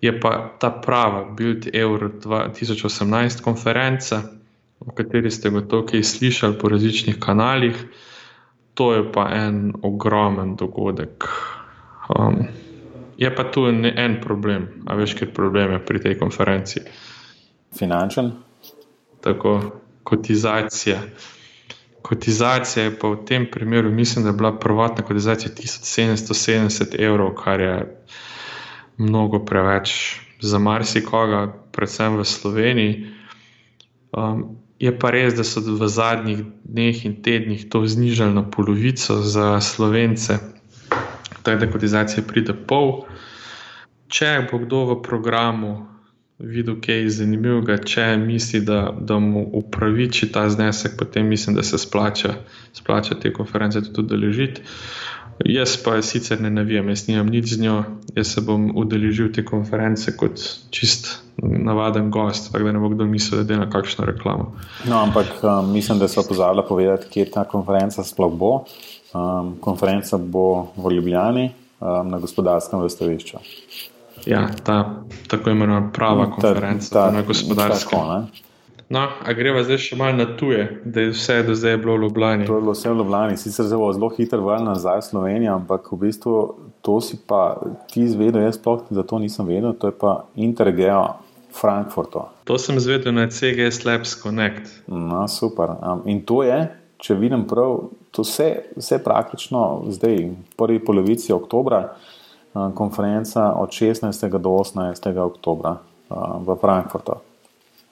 Je 0.00 0.20
pa 0.20 0.56
ta 0.60 0.70
prava 0.70 1.24
Build 1.36 1.68
Euro 1.72 2.08
2018 2.08 3.42
konferenca, 3.42 4.22
o 4.80 4.92
kateri 4.92 5.30
ste 5.30 5.50
gotovo 5.50 5.86
kaj 5.86 6.02
slišali 6.02 6.58
po 6.58 6.68
različnih 6.68 7.18
kanalih 7.20 7.86
to 8.74 8.94
je 8.94 9.12
pa 9.12 9.28
en 9.30 9.72
ogromen 9.82 10.56
dogodek. 10.56 11.24
Um, 12.18 12.46
je 13.16 13.36
pa 13.36 13.44
tu 13.50 13.66
en, 13.66 13.84
en 13.84 14.20
problem, 14.20 14.68
a 14.86 14.94
veš, 14.94 15.14
ker 15.14 15.30
problem 15.34 15.72
je 15.72 15.84
pri 15.86 16.00
tej 16.02 16.18
konferenci. 16.18 16.82
Finančen. 17.78 18.32
Tako, 19.22 19.80
kotizacija. 20.02 20.98
Kotizacija 22.02 22.84
je 22.84 22.98
pa 22.98 23.08
v 23.08 23.22
tem 23.26 23.46
primeru, 23.50 23.90
mislim, 23.90 24.24
da 24.24 24.30
je 24.30 24.36
bila 24.36 24.52
prvotna 24.58 25.04
kotizacija 25.04 25.54
1770 25.54 26.98
evrov, 26.98 27.34
kar 27.34 27.60
je 27.60 27.76
mnogo 28.98 29.44
preveč 29.44 30.20
za 30.40 30.58
marsikoga, 30.58 31.46
predvsem 31.72 32.18
v 32.18 32.24
Sloveniji. 32.24 33.06
Um, 34.12 34.63
Je 34.84 34.92
pa 34.92 35.08
res, 35.14 35.32
da 35.32 35.44
so 35.48 35.62
v 35.64 35.88
zadnjih 35.88 36.44
dneh 36.60 36.98
in 37.08 37.16
tednih 37.24 37.64
to 37.72 37.80
znižali 37.88 38.36
na 38.36 38.44
polovico 38.44 39.16
za 39.24 39.56
slovence, 39.64 40.36
tako 41.40 41.56
da 41.60 41.70
kotizacija 41.72 42.24
pride 42.28 42.52
pol. 42.68 43.06
Če 44.12 44.44
bo 44.50 44.60
kdo 44.60 44.84
v 44.92 45.00
programu 45.06 45.72
videl, 46.38 46.76
kaj 46.84 47.00
je 47.00 47.10
zanimivo, 47.16 47.62
če 47.64 48.04
misli, 48.20 48.60
da, 48.60 48.90
da 48.92 49.18
mu 49.18 49.46
upraviči 49.56 50.28
ta 50.32 50.48
znesek, 50.52 50.98
potem 50.98 51.32
mislim, 51.32 51.56
da 51.56 51.62
se 51.62 51.78
splača, 51.78 52.34
splača 52.72 53.16
te 53.20 53.32
konference 53.32 53.80
tudi 53.80 54.04
udeležiti. 54.04 54.62
Jaz 55.38 55.76
pa 55.82 56.02
sicer 56.02 56.40
ne 56.40 56.50
navijam, 56.50 56.88
jaz 56.88 57.08
nimam 57.08 57.26
nič 57.26 57.54
z 57.54 57.60
njo, 57.60 57.82
jaz 58.14 58.34
se 58.34 58.40
bom 58.40 58.70
udeležil 58.78 59.32
te 59.34 59.42
konference 59.44 60.14
kot 60.16 60.38
čist 60.70 61.10
navaden 61.42 62.10
gost, 62.10 62.52
tako 62.52 62.64
da 62.64 62.72
ne 62.72 62.78
bo 62.78 62.88
kdo 62.88 63.06
mislil, 63.10 63.42
da 63.44 63.58
na 63.58 63.70
kakšno 63.70 64.06
reklamo. 64.06 64.52
No, 64.88 65.02
ampak 65.02 65.42
um, 65.42 65.72
mislim, 65.72 65.98
da 65.98 66.08
so 66.08 66.22
pozabili 66.28 66.62
povedati, 66.68 67.10
kje 67.10 67.30
ta 67.30 67.44
konferenca 67.44 68.04
sploh 68.04 68.32
bo. 68.32 68.64
Um, 69.14 69.56
konferenca 69.60 70.18
bo 70.18 70.68
v 70.76 70.94
Ljubljani 70.94 71.50
um, 71.80 72.08
na 72.10 72.18
gospodarskem 72.18 72.80
vrstovišču. 72.80 73.38
Ja, 74.26 74.46
ta 74.62 75.02
tako 75.26 75.50
imenovana 75.50 75.90
prava 75.92 76.30
konferenca 76.30 76.90
ta, 76.90 77.06
ta, 77.06 77.12
na 77.16 77.22
gospodarskem. 77.22 77.98
Tako, 77.98 78.53
No, 78.88 79.00
a 79.24 79.32
greva 79.32 79.62
zdaj 79.64 79.78
še 79.80 79.96
malo 79.96 80.18
na 80.18 80.26
tuje, 80.36 80.66
da 80.84 81.06
je 81.06 81.14
vse 81.14 81.38
do 81.46 81.54
zdaj 81.56 81.78
bilo 81.80 81.96
v 81.96 82.04
Ljubljani. 82.04 82.46
To 82.46 82.58
je 82.58 82.64
bilo 82.66 82.74
vse 82.76 82.90
v 82.90 82.98
Ljubljani, 82.98 83.38
sicer 83.40 83.66
zelo, 83.66 83.88
zelo 83.96 84.10
hitro 84.12 84.42
vrnil 84.44 84.68
nazaj 84.68 85.00
v 85.00 85.06
Slovenijo, 85.08 85.54
ampak 85.56 85.88
v 85.92 86.00
bistvu 86.04 86.34
to 86.84 87.00
si 87.00 87.16
pa 87.16 87.56
ti 87.88 88.04
izvedel, 88.04 88.44
jaz 88.44 88.60
sploh 88.60 88.84
za 88.90 89.02
to 89.02 89.18
nisem 89.18 89.48
vedel, 89.48 89.72
to 89.72 89.88
je 89.88 89.96
pa 89.96 90.26
Intergeo 90.36 91.24
Frankfurto. 91.54 92.28
To 92.44 92.58
sem 92.60 92.76
izvedel 92.76 93.16
na 93.16 93.28
CGS 93.30 93.84
Labs 93.88 94.18
Connect. 94.20 94.68
No, 94.86 95.24
super. 95.28 95.78
Um, 95.80 96.04
in 96.04 96.20
to 96.26 96.42
je, 96.44 96.60
če 97.00 97.16
vidim 97.16 97.48
prav, 97.48 97.88
to 98.12 98.22
vse, 98.26 98.74
vse 98.76 99.00
praktično 99.04 99.86
zdaj, 99.96 100.28
prvi 100.60 100.82
polovici 100.84 101.32
oktobra, 101.32 101.86
um, 102.52 102.74
konferenca 102.76 103.54
od 103.56 103.72
16. 103.72 104.28
do 104.38 104.58
18. 104.60 105.08
oktobra 105.24 105.78
um, 106.10 106.44
v 106.44 106.58
Frankfurtu. 106.60 107.22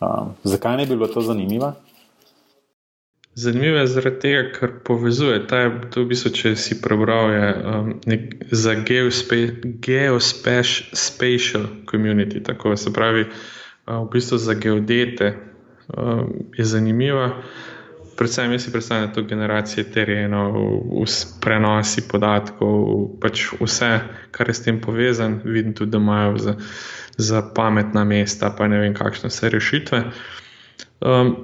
Um, 0.02 0.34
zakaj 0.44 0.76
ne 0.76 0.86
bi 0.86 0.96
bilo 0.96 1.06
to 1.06 1.20
zanimivo? 1.20 1.72
Zanimivo 3.34 3.76
je 3.78 3.86
zaradi 3.86 4.20
tega, 4.20 4.42
ker 4.52 4.70
povezuje. 4.84 5.46
Ta 5.46 5.58
je 5.58 5.70
to 5.90 6.02
v 6.02 6.06
bistvu, 6.10 6.30
če 6.36 6.56
si 6.58 6.80
prebral, 6.82 7.30
je 7.32 7.54
um, 7.54 7.92
nek, 8.06 8.20
za 8.50 8.74
geospatial 8.74 10.18
community. 11.88 12.42
Tako 12.44 12.76
se 12.76 12.92
pravi, 12.92 13.24
uh, 13.30 13.32
v 14.02 14.08
bistvu 14.12 14.38
za 14.38 14.54
geodete 14.54 15.32
um, 15.96 16.32
je 16.58 16.64
zanimiva. 16.64 17.42
Predvsem 18.16 18.52
jaz 18.52 18.64
si 18.64 18.72
predstavljam 18.72 19.12
to 19.14 19.22
generacijo 19.22 19.84
terenov, 19.94 20.56
prenosi 21.40 22.04
podatkov, 22.08 23.08
pač 23.20 23.46
vse, 23.60 23.92
kar 24.30 24.48
je 24.48 24.54
s 24.54 24.64
tem 24.64 24.80
povezano. 24.80 25.40
Vidim 25.44 25.74
tudi, 25.74 25.90
da 25.90 25.98
imajo 25.98 26.38
za 26.38 26.56
za 27.16 27.42
pametna 27.54 28.04
mesta, 28.04 28.50
pa 28.50 28.68
ne 28.68 28.78
vem, 28.78 28.94
kakšne 28.94 29.28
vse 29.28 29.50
rešitve. 29.52 30.02
Um, 31.00 31.36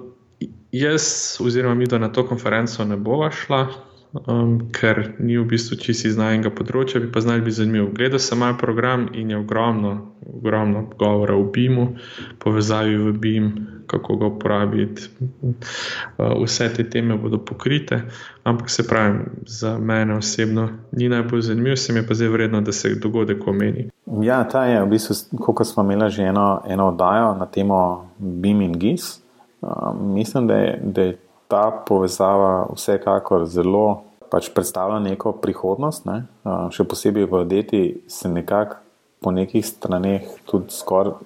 jaz, 0.73 1.37
oziroma 1.41 1.75
mi, 1.75 1.87
da 1.87 1.99
na 1.99 2.13
to 2.13 2.27
konferenco 2.27 2.85
ne 2.85 2.97
bova 2.97 3.31
šla, 3.31 3.67
um, 4.13 4.71
ker 4.73 5.15
ni 5.19 5.39
v 5.39 5.45
bistvu 5.45 5.77
čisto 5.81 6.09
iz 6.09 6.17
najnega 6.19 6.51
področja, 6.55 7.01
bi 7.03 7.11
pa 7.13 7.21
znali 7.21 7.45
biti 7.45 7.59
zanimiv. 7.61 7.91
Gledal 7.97 8.23
sem 8.23 8.41
moj 8.41 8.57
program 8.61 9.09
in 9.13 9.33
je 9.33 9.41
ogromno, 9.41 9.93
ogromno 10.27 10.87
govora 10.99 11.37
o 11.37 11.45
BIM-u, 11.45 11.91
povezavi 12.41 12.97
v 12.97 13.13
BIM, 13.21 13.51
kako 13.89 14.17
ga 14.21 14.31
uporabiti. 14.33 15.09
Uh, 15.21 16.35
vse 16.45 16.71
te 16.77 16.85
teme 16.91 17.17
bodo 17.21 17.41
pokrite, 17.41 18.03
ampak 18.45 18.71
se 18.71 18.87
pravi, 18.89 19.45
za 19.47 19.79
mene 19.79 20.19
osebno 20.19 20.69
ni 20.93 21.09
najbolj 21.09 21.49
zanimiv, 21.51 21.77
se 21.77 21.93
mi 21.93 22.07
pa 22.07 22.15
zdaj 22.15 22.29
vredno, 22.29 22.61
da 22.61 22.73
se 22.73 22.95
dogodek 22.95 23.47
omeni. 23.49 23.89
Ja, 24.25 24.43
ta 24.49 24.65
je 24.65 24.83
v 24.83 24.91
bistvu, 24.93 25.41
kot 25.45 25.67
smo 25.69 25.85
imeli 25.85 26.11
že 26.11 26.29
eno, 26.33 26.63
eno 26.69 26.93
oddajo 26.93 27.35
na 27.41 27.47
temo 27.47 28.11
BIM 28.19 28.63
in 28.63 28.77
GIS. 28.79 29.19
Uh, 29.61 29.91
mislim, 30.01 30.47
da 30.47 30.55
je, 30.55 30.81
da 30.83 31.03
je 31.03 31.17
ta 31.49 31.71
povezava 31.87 32.69
vsekakor 32.75 33.47
zelo 33.49 34.05
pač 34.29 34.51
predstavlja 34.53 35.01
neko 35.01 35.33
prihodnost, 35.41 36.05
ne? 36.05 36.27
še 36.75 36.85
posebej 36.85 37.25
v 37.31 37.45
Deti 37.49 37.83
se 38.09 38.29
nekako 38.29 38.85
po 39.25 39.33
nekih 39.35 39.65
straneh 39.67 40.29
tudi 40.47 40.71
skoraj 40.71 41.17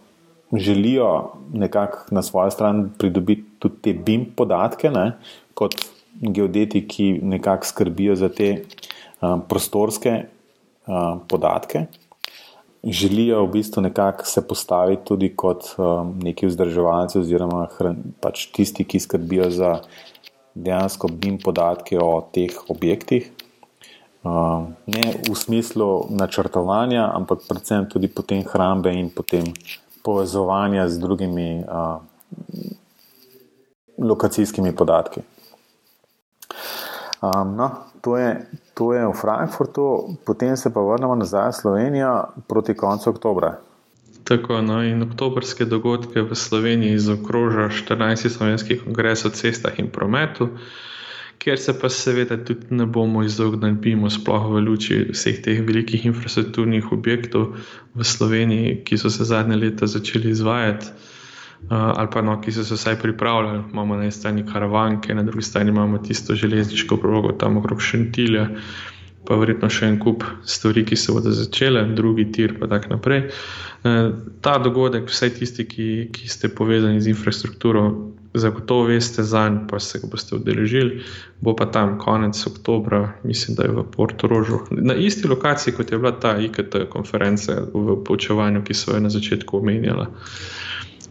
želijo 0.53 1.33
nekako 1.53 1.99
na 2.11 2.23
svojo 2.23 2.51
stran 2.51 2.91
pridobiti 2.99 3.45
tudi 3.59 3.75
te 3.83 3.93
BIM 3.93 4.27
podatke, 4.37 4.91
ne? 4.91 5.13
kot 5.55 5.75
geodeti, 6.21 6.87
ki 6.89 7.21
nekako 7.23 7.67
skrbijo 7.67 8.15
za 8.17 8.29
te 8.29 8.65
um, 9.21 9.43
prostorske 9.49 10.25
um, 10.87 11.21
podatke. 11.29 11.87
Želijo 12.85 13.45
v 13.47 13.51
bistvu 13.53 13.83
nekako 13.83 14.25
se 14.27 14.49
postaviti 14.49 15.05
tudi 15.05 15.37
kot 15.37 15.75
um, 15.79 16.19
neki 16.23 16.47
vzdrževalci, 16.47 17.19
oziroma 17.19 17.69
pač 18.21 18.47
tisti, 18.53 18.85
ki 18.85 19.01
skrbijo 19.01 19.51
za 19.51 19.79
dejansko 20.55 21.09
BIM 21.09 21.39
podatke 21.39 21.99
o 22.01 22.29
teh 22.33 22.53
objektih. 22.69 23.33
Uh, 24.23 24.71
ne 24.87 25.03
v 25.27 25.35
smislu 25.35 26.07
načrtovanja, 26.15 27.11
ampak 27.11 27.43
predvsem 27.49 27.89
tudi 27.91 28.07
potem 28.07 28.45
hrambe 28.47 28.93
in 28.95 29.11
potem 29.11 29.43
povezovanja 30.03 30.87
z 30.89 30.99
drugimi 31.03 31.65
uh, 31.67 31.99
lokacijskimi 33.99 34.71
podatki. 34.77 35.27
Um, 37.23 37.57
no, 37.57 37.71
to, 38.01 38.17
je, 38.17 38.47
to 38.75 38.93
je 38.93 39.07
v 39.07 39.13
Frankfurtu, 39.13 40.15
potem 40.27 40.57
se 40.57 40.71
pa 40.71 40.81
vrnemo 40.81 41.15
nazaj 41.15 41.51
v 41.51 41.59
Slovenijo 41.59 42.15
proti 42.47 42.75
koncu 42.75 43.11
oktobra. 43.11 43.57
Tako, 44.25 44.63
no, 44.63 44.83
in 44.87 45.03
oktobrske 45.03 45.65
dogodke 45.65 46.23
v 46.23 46.35
Sloveniji 46.35 46.99
zaokroža 46.99 47.69
14. 47.69 48.29
slovenski 48.29 48.79
kongres 48.79 49.25
o 49.25 49.31
cestah 49.35 49.79
in 49.79 49.91
prometu, 49.91 50.49
kjer 51.43 51.59
se 51.59 51.75
pa 51.81 51.89
seveda 51.91 52.37
tudi 52.45 52.71
ne 52.71 52.87
bomo 52.87 53.25
izognili 53.27 53.75
BIM-u, 53.75 54.11
sploh 54.11 54.47
v 54.53 54.63
luči 54.63 55.01
vseh 55.11 55.41
teh 55.43 55.59
velikih 55.67 56.07
infrastrukturnih 56.07 56.93
objektov 56.93 57.57
v 57.95 58.07
Sloveniji, 58.07 58.77
ki 58.87 58.99
so 58.99 59.11
se 59.11 59.27
zadnje 59.27 59.59
leta 59.59 59.87
začeli 59.87 60.31
izvajati. 60.31 60.95
Uh, 61.63 61.79
ali 61.95 62.09
pa 62.11 62.23
no, 62.23 62.41
ki 62.43 62.53
so 62.53 62.65
se 62.65 62.75
vsaj 62.75 62.97
pripravljali. 62.99 63.63
Imamo 63.73 63.97
na 63.97 64.03
eni 64.03 64.13
strani 64.13 64.47
karavanke, 64.47 65.15
na 65.15 65.23
drugi 65.23 65.43
strani 65.47 65.71
imamo 65.71 65.99
tisto 65.99 66.35
železniško 66.35 66.97
progo 66.97 67.33
tam 67.33 67.57
okrog 67.57 67.83
Šentilja, 67.83 68.49
pa 69.27 69.37
verjetno 69.39 69.69
še 69.71 69.87
en 69.93 69.99
kup 70.03 70.25
stvari, 70.49 70.85
ki 70.87 70.97
se 70.99 71.13
bodo 71.15 71.31
začele, 71.35 71.85
drugi 71.97 72.27
tir, 72.35 72.57
pa 72.59 72.67
tako 72.71 72.97
naprej. 72.97 73.29
Eh, 73.83 74.11
ta 74.41 74.57
dogodek, 74.63 75.09
vsaj 75.11 75.37
tisti, 75.39 75.67
ki, 75.67 75.87
ki 76.15 76.29
ste 76.31 76.51
povezani 76.51 77.01
z 77.03 77.11
infrastrukturo, 77.11 77.85
zagotovo 78.35 78.85
veste 78.91 79.23
za 79.23 79.49
njim, 79.49 79.67
pa 79.71 79.81
se 79.81 79.99
ga 79.99 80.09
boste 80.11 80.37
udeležili. 80.37 81.03
Bo 81.41 81.57
pa 81.57 81.67
tam 81.67 81.99
konec 81.99 82.47
oktobra, 82.47 83.13
mislim, 83.25 83.57
da 83.57 83.67
je 83.67 83.75
v 83.77 83.85
Porto 83.97 84.31
Rožu, 84.31 84.63
na 84.71 84.95
isti 84.95 85.29
lokaciji, 85.29 85.75
kot 85.75 85.93
je 85.93 85.99
bila 85.99 86.13
ta 86.13 86.37
IKT 86.39 86.87
konferenca 86.91 87.61
v 87.75 87.99
poučevanju, 88.05 88.63
ki 88.65 88.75
so 88.75 88.95
jo 88.95 89.01
na 89.01 89.11
začetku 89.11 89.59
omenjala. 89.59 90.07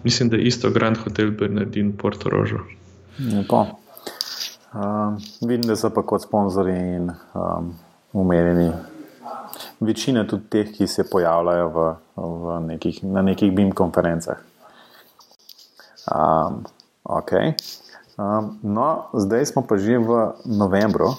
Mislim, 0.03 0.29
da 0.29 0.37
je 0.37 0.47
isto 0.49 0.69
Grand 0.69 0.97
Hotel 0.97 1.31
Bernardin 1.31 1.91
Porto 1.97 2.29
Rožu. 2.29 2.59
Um, 4.73 5.19
vidim, 5.41 5.67
da 5.67 5.75
so 5.75 5.89
pa 5.89 6.01
kot 6.01 6.23
sponzorji 6.23 6.95
in 6.95 7.11
um, 7.35 7.73
umerjeni. 8.13 8.71
Večina 9.79 10.27
tudi 10.27 10.49
teh, 10.49 10.71
ki 10.71 10.87
se 10.87 11.03
pojavljajo 11.09 11.67
v, 11.69 11.85
v 12.15 12.59
nekih, 12.67 13.03
na 13.03 13.21
nekih 13.21 13.51
BIM 13.55 13.71
konferencah. 13.71 14.37
Um, 16.11 16.63
okay. 17.03 17.53
um, 18.17 18.57
no, 18.63 19.09
zdaj 19.13 19.45
smo 19.45 19.65
pa 19.65 19.77
že 19.77 19.97
v 19.97 20.33
novembru. 20.45 21.13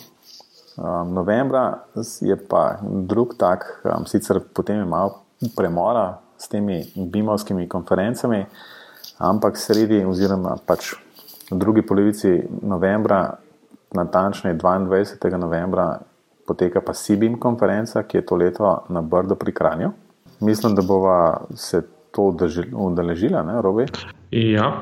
Um, 0.76 1.12
novembra 1.14 1.84
je 2.20 2.36
pa 2.36 2.80
drug 2.82 3.36
tak, 3.38 3.82
um, 3.84 4.06
sicer 4.06 4.40
potem 4.40 4.78
je 4.78 4.86
malo 4.88 5.22
premora 5.56 6.18
s 6.38 6.48
temi 6.48 6.82
BIM-ovskimi 6.96 7.68
konferencami, 7.68 8.46
ampak 9.18 9.58
sredi, 9.58 10.02
oziroma 10.04 10.56
pač 10.66 10.94
v 11.50 11.58
drugi 11.58 11.82
polovici 11.82 12.42
novembra, 12.62 13.38
natančneje 13.92 14.56
22. 14.56 15.36
novembra, 15.36 16.00
poteka 16.52 16.84
pa 16.84 16.92
Sibim 16.94 17.40
konferenca, 17.40 18.04
ki 18.04 18.20
je 18.20 18.26
to 18.28 18.36
leto 18.36 18.76
na 18.92 19.00
Brdo 19.02 19.34
pri 19.40 19.56
Kranju. 19.56 19.90
Mislim, 20.40 20.74
da 20.74 20.82
bova 20.82 21.40
se 21.56 21.82
to 22.12 22.32
udeležila, 22.76 23.42
ne, 23.42 23.62
Robi? 23.62 23.86
Ja. 24.30 24.72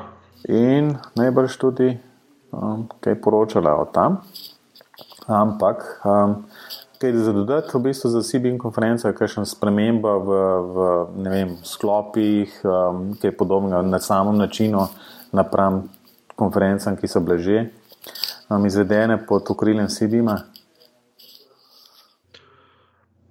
In 0.49 0.97
najbrž 1.15 1.57
tudi 1.57 1.93
um, 2.51 2.89
kaj 2.99 3.21
poročala 3.21 3.75
o 3.79 3.85
tam. 3.85 4.19
Ampak, 5.27 6.01
um, 6.03 6.35
kaj 6.99 7.13
za 7.13 7.33
dodati, 7.33 7.71
v 7.73 7.81
bistvu 7.87 8.09
za 8.09 8.23
Sibim 8.23 8.59
konferenco 8.59 9.07
je 9.07 9.15
kakšna 9.15 9.45
sprememba 9.45 10.17
v, 10.17 10.39
v 10.73 10.77
vem, 11.29 11.55
sklopih, 11.63 12.51
um, 12.65 13.13
kaj 13.21 13.37
podobnega 13.37 13.81
na 13.81 13.99
samem 13.99 14.37
načinu 14.37 14.87
napram 15.31 15.87
konferencam, 16.35 16.97
ki 16.97 17.07
so 17.07 17.21
bile 17.23 17.39
že 17.39 17.69
um, 18.49 18.65
izvedene 18.65 19.21
pod 19.25 19.47
okriljem 19.49 19.89
Sibima. 19.89 20.50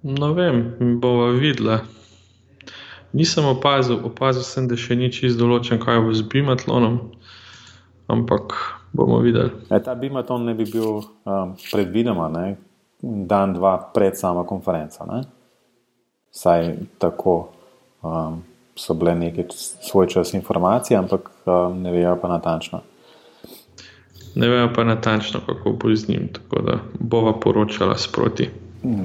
No, 0.03 0.33
vem, 0.33 0.75
bova 0.99 1.29
videla. 1.31 1.81
Nisem 3.13 3.45
opazil, 3.45 3.99
opazil 4.07 4.41
sem, 4.41 4.65
da 4.67 4.77
še 4.79 4.95
ni 4.97 5.11
čisto 5.13 5.43
določen, 5.43 5.81
kaj 5.81 5.99
bo 6.01 6.13
z 6.15 6.25
bimatlonom, 6.31 6.97
ampak 8.09 8.55
bomo 8.97 9.19
videli. 9.21 9.51
E, 9.69 9.79
ta 9.83 9.93
bimatlon 9.99 10.47
ne 10.47 10.55
bi 10.57 10.65
bil 10.65 11.03
um, 11.03 11.53
predvidoma, 11.69 12.31
ne? 12.33 12.45
dan, 13.01 13.53
dva 13.53 13.77
pred 13.93 14.17
samo 14.17 14.45
konferenco. 14.47 15.05
Ne? 15.09 15.21
Saj 16.31 16.73
tako 17.01 17.35
um, 18.01 18.41
so 18.77 18.93
bile 18.97 19.15
neke 19.17 19.47
svoj 19.53 20.07
čas 20.07 20.33
informacije, 20.33 20.97
ampak 20.97 21.29
um, 21.45 21.81
ne 21.81 21.93
vejo 21.93 22.15
pa 22.21 22.29
natančno. 22.31 22.81
Ne 24.35 24.49
vejo 24.49 24.69
pa 24.73 24.85
natančno, 24.87 25.41
kako 25.45 25.77
bo 25.77 25.95
z 25.95 26.09
njim, 26.09 26.29
tako 26.33 26.61
da 26.65 26.77
bova 26.99 27.33
poročala 27.39 27.97
sproti. 27.97 28.49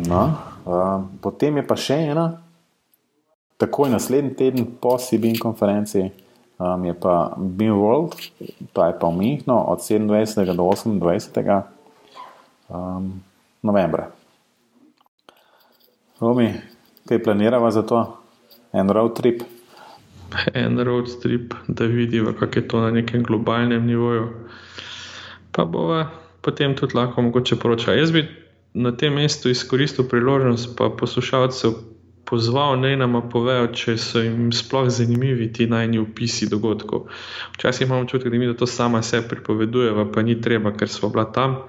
No. 0.09 0.56
Ehm, 0.67 1.23
potem 1.23 1.57
je 1.57 1.63
pa 1.63 1.77
še 1.79 1.95
ena, 2.11 2.27
takoj 3.57 3.91
naslednji 3.91 4.35
teden 4.35 4.67
po 4.83 4.99
Sibin 4.99 5.39
konferenci, 5.39 6.11
um, 6.59 6.85
je 6.85 6.95
pa 6.99 7.33
Beam 7.39 7.79
World, 7.79 8.19
ta 8.75 8.91
je 8.91 8.99
pa 8.99 9.07
umihno 9.07 9.63
od 9.71 9.81
27. 9.81 10.53
do 10.53 10.67
28. 10.67 11.63
Um, 12.67 13.23
novembra. 13.63 14.11
Romi, 16.19 16.51
kaj 17.07 17.23
planiramo 17.23 17.71
za 17.71 17.87
to? 17.87 18.03
En 18.73 18.91
road 18.91 19.15
trip. 19.15 19.47
En 20.55 20.83
road 20.83 21.07
trip, 21.23 21.55
da 21.69 21.87
vidimo, 21.87 22.35
kako 22.35 22.59
je 22.59 22.69
to 22.69 22.81
na 22.81 22.91
nekem 22.91 23.23
globalnem 23.23 23.87
nivoju. 23.87 24.27
Pa 25.55 25.65
bo 25.65 26.03
potem 26.43 26.75
tudi 26.75 26.99
lahko 26.99 27.23
mogoče 27.23 27.57
poročati. 27.57 27.99
Jaz 27.99 28.11
bi 28.13 28.27
na 28.77 28.93
tem 28.93 29.15
mestu 29.15 29.49
izkoristil 29.49 30.05
priložnost, 30.09 30.77
pa 30.77 30.91
poslušalcev 30.99 31.73
pozval, 32.27 32.77
naj 32.81 32.97
nam 33.01 33.17
povejo, 33.33 33.71
če 33.73 33.95
so 34.01 34.21
jim 34.21 34.51
sploh 34.53 34.91
zanimivi 34.93 35.49
ti 35.53 35.69
najni 35.71 36.01
opisi 36.03 36.49
dogodkov. 36.51 37.07
Včasih 37.57 37.87
imamo 37.87 38.05
občutek, 38.05 38.33
da 38.33 38.39
mi 38.39 38.57
to 38.57 38.67
sama 38.67 39.03
sebi 39.03 39.29
pripovedujemo, 39.31 40.11
pa 40.13 40.23
ni 40.23 40.41
treba, 40.41 40.75
ker 40.77 40.91
smo 40.93 41.09
bila 41.15 41.25
tam. 41.33 41.63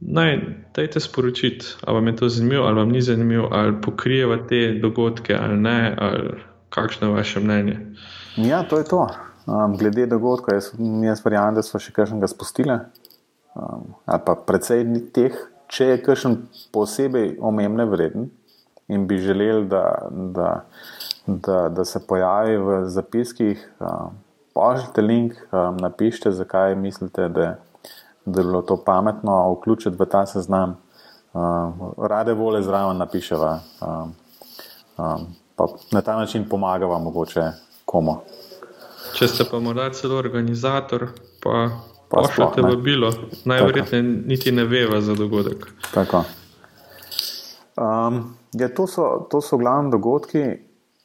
Naj, 0.00 0.36
dajte 0.76 1.00
sporočiti, 1.00 1.78
ali 1.86 1.94
vam 1.94 2.10
je 2.10 2.16
to 2.16 2.28
zanimivo, 2.28 2.66
ali 2.66 2.82
vam 2.82 2.92
ni 2.92 3.02
zanimivo, 3.02 3.48
ali 3.52 3.80
pokrijeva 3.82 4.38
te 4.48 4.78
dogodke, 4.82 5.38
ali 5.40 5.56
ne, 5.56 5.94
ali 5.98 6.34
kakšno 6.68 7.08
je 7.08 7.14
vaše 7.14 7.40
mnenje. 7.40 7.78
Ja, 8.36 8.62
to 8.68 8.78
je 8.78 8.84
to. 8.84 9.06
Um, 9.46 9.78
glede 9.78 10.06
dogodkov, 10.06 10.54
jaz, 10.54 10.72
jaz 11.04 11.24
verjamem, 11.24 11.54
da 11.54 11.62
smo 11.62 11.80
še 11.80 11.94
kakšnega 11.94 12.28
spustili, 12.28 12.76
um, 13.54 13.92
ali 14.04 14.22
pa 14.26 14.36
precej 14.46 14.84
teh 15.14 15.36
če 15.74 15.90
je 15.90 16.02
kakšen 16.06 16.36
posebej 16.74 17.36
omemne 17.42 17.86
vreden 17.90 18.30
in 18.88 19.06
bi 19.08 19.18
želeli, 19.18 19.66
da, 19.68 19.84
da, 20.10 20.48
da, 21.26 21.68
da 21.68 21.84
se 21.84 22.02
pojavi 22.06 22.56
v 22.60 22.80
zapiskih, 22.92 23.62
pošljite 24.54 25.02
link, 25.02 25.34
napišite, 25.80 26.30
zakaj 26.30 26.76
mislite, 26.76 27.28
da, 27.28 27.54
da 28.24 28.40
je 28.40 28.46
bilo 28.46 28.62
to 28.62 28.76
pametno 28.84 29.38
vključiti 29.52 29.96
v 29.98 30.06
ta 30.10 30.26
seznam. 30.26 30.76
Rade 31.98 32.36
vole 32.38 32.62
zraven 32.62 33.00
napiševa, 33.00 33.58
pa 35.56 35.66
na 35.92 36.02
ta 36.02 36.16
način 36.16 36.48
pomagava 36.48 36.98
mogoče 36.98 37.48
komu. 37.84 38.20
Če 39.14 39.28
ste 39.28 39.44
pa 39.50 39.58
morda 39.62 39.88
celo 39.94 40.16
organizator, 40.18 41.08
pa 41.42 41.68
Pošljite 42.14 42.62
vabilo, 42.62 43.12
najverjetneje 43.44 44.02
niti 44.02 44.52
ne 44.52 44.64
veva 44.64 45.00
za 45.00 45.14
dogodek. 45.14 45.66
Um, 47.76 48.36
ja, 48.52 48.68
to, 48.68 48.86
so, 48.86 49.26
to 49.30 49.40
so 49.40 49.58
glavni 49.58 49.90
dogodki, 49.90 50.44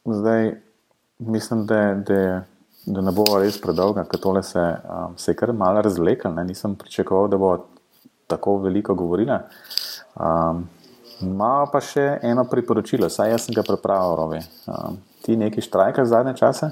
zdaj 0.06 0.52
mislim, 1.20 1.66
da, 1.66 1.82
da, 2.08 2.42
da 2.86 3.02
ne 3.02 3.12
bo 3.12 3.26
res 3.42 3.58
predolga, 3.62 4.06
ker 4.10 4.22
tole 4.22 4.44
se, 4.44 4.62
um, 4.62 5.18
se 5.18 5.32
je 5.32 5.36
kar 5.36 5.54
malo 5.54 5.82
razlekel. 5.82 6.36
Nisem 6.46 6.76
pričakoval, 6.76 7.28
da 7.28 7.38
bo 7.38 7.56
tako 8.28 8.58
veliko 8.64 8.94
govorila. 8.94 9.42
Um, 10.16 10.68
Malo 11.20 11.68
pa 11.68 11.82
še 11.84 12.04
eno 12.24 12.46
priporočilo, 12.48 13.10
saj 13.12 13.34
jaz 13.34 13.46
sem 13.48 13.56
ga 13.56 13.64
pripravil, 13.68 14.16
Rovi. 14.16 14.40
Um, 14.72 15.00
ti 15.26 15.36
neki 15.36 15.62
štrajkaš 15.62 16.08
zadnje 16.08 16.34
čase? 16.40 16.70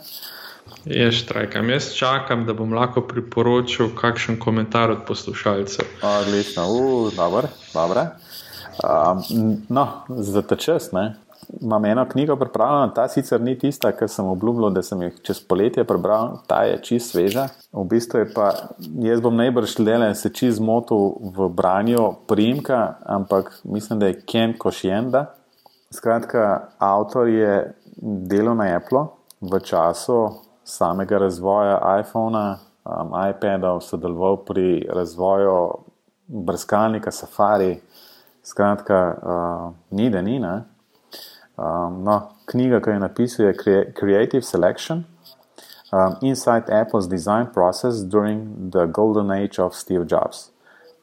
Jaz 0.89 1.13
štrajkam, 1.13 1.69
jaz 1.69 1.91
čakam, 1.93 2.45
da 2.45 2.53
bom 2.53 2.71
lahko 2.73 3.01
priporočil 3.03 3.89
kakšen 3.95 4.37
komentar 4.39 4.91
od 4.91 5.01
poslušalcev. 5.07 5.85
Odlično, 6.03 6.63
dobro, 7.15 7.47
dobro. 7.73 8.05
Um, 8.83 9.57
no, 9.69 9.87
za 10.09 10.41
ta 10.41 10.55
čas, 10.55 10.91
ne. 10.91 11.15
Imam 11.61 11.85
eno 11.85 12.05
knjigo 12.09 12.35
pripravljeno, 12.35 12.93
ta 12.95 13.07
sicer 13.07 13.41
ni 13.41 13.57
tista, 13.59 13.91
ki 13.91 14.07
sem 14.07 14.25
obljubljal, 14.25 14.69
da 14.69 14.83
sem 14.83 15.01
jih 15.01 15.19
čez 15.23 15.41
poletje 15.43 15.83
prebral, 15.83 16.39
ta 16.47 16.63
je 16.63 16.79
čist 16.83 17.11
sveža. 17.11 17.47
V 17.73 17.83
bistvu 17.83 18.23
je 18.23 18.31
pa, 18.33 18.51
jaz 19.03 19.21
bom 19.21 19.35
najbrž 19.35 19.77
le 19.79 20.15
se 20.15 20.29
čist 20.29 20.57
zmotil 20.57 21.17
v 21.35 21.49
branju 21.49 22.13
primka, 22.27 22.95
ampak 23.05 23.59
mislim, 23.63 23.99
da 23.99 24.07
je 24.07 24.21
Ken 24.21 24.57
Košjenda. 24.57 25.25
Skratka, 25.91 26.67
avtor 26.79 27.27
je 27.27 27.73
delo 28.01 28.53
na 28.53 28.75
Apple 28.75 29.07
v 29.41 29.59
času 29.59 30.46
samega 30.67 31.17
razvoja 31.23 31.79
iPhona, 32.01 32.59
um, 32.85 33.15
iPada, 33.29 33.77
sodeloval 33.81 34.41
pri 34.45 34.83
razvoju 34.93 35.57
brskalnika 36.27 37.11
Safari. 37.11 37.77
Skratka, 38.43 38.99
uh, 39.23 39.73
ni 39.91 40.09
da 40.09 40.21
ni. 40.21 40.39
Um, 40.39 42.03
no, 42.03 42.21
knjiga, 42.45 42.79
ki 42.79 42.95
je 42.95 42.99
napisal, 42.99 43.45
je 43.45 43.93
Creative 43.99 44.43
Selection 44.43 45.03
um, 45.91 46.17
Inside 46.21 46.69
Apple's 46.69 47.07
Design 47.07 47.47
Process 47.47 48.03
During 48.03 48.69
the 48.71 48.85
Golden 48.85 49.31
Age 49.31 49.59
of 49.59 49.75
Steve 49.75 50.05
Jobs. 50.05 50.51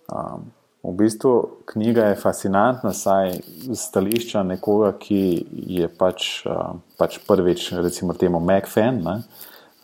Um, 0.08 0.52
v 0.82 0.92
bistvu 0.92 1.64
knjiga 1.64 2.04
je 2.04 2.16
fascinantna, 2.20 2.92
saj 2.92 3.38
stališča 3.72 4.42
nekoga, 4.44 4.92
ki 5.00 5.46
je 5.48 5.88
pač, 5.88 6.44
uh, 6.44 6.76
pač 7.00 7.18
prvič, 7.24 7.70
recimo, 7.80 8.12
temu 8.12 8.40
Mac 8.40 8.68
fan. 8.68 9.00
Ne? 9.00 9.22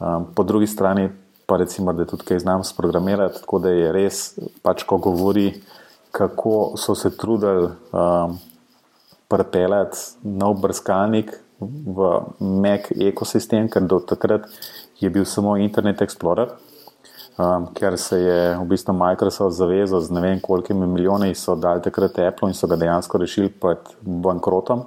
Um, 0.01 0.27
po 0.35 0.43
drugi 0.43 0.67
strani 0.67 1.11
pa 1.47 1.57
recimo, 1.57 1.93
da 1.93 2.05
tudi 2.05 2.25
kaj 2.25 2.39
znam 2.39 2.65
sprogramirati, 2.65 3.41
tako 3.41 3.59
da 3.59 3.71
je 3.75 3.93
res, 3.93 4.39
pač 4.63 4.85
ko 4.87 5.01
govori, 5.03 5.49
kako 6.15 6.77
so 6.79 6.95
se 6.95 7.11
trudili 7.17 7.69
um, 7.93 8.37
prepeljati 9.29 9.99
nov 10.23 10.61
brskalnik 10.63 11.33
v 11.61 12.11
Mac 12.39 12.87
ekosistem, 12.95 13.67
ker 13.69 13.83
do 13.83 13.99
takrat 13.99 14.47
je 15.01 15.11
bil 15.11 15.27
samo 15.27 15.57
Internet 15.59 16.05
Explorer. 16.07 16.55
Um, 17.41 17.67
ker 17.75 17.99
se 17.99 18.21
je 18.21 18.39
v 18.59 18.65
bistvu 18.71 18.95
Microsoft 18.95 19.57
zavezal 19.57 20.01
z 20.07 20.15
ne 20.15 20.21
vem 20.21 20.41
kolikimi 20.41 20.87
milijoni, 20.87 21.35
so 21.35 21.57
dali 21.57 21.83
takrat 21.83 22.19
Apple 22.19 22.51
in 22.51 22.55
so 22.55 22.71
ga 22.71 22.79
dejansko 22.79 23.19
rešili 23.19 23.51
pred 23.51 23.91
bankrotom. 24.01 24.87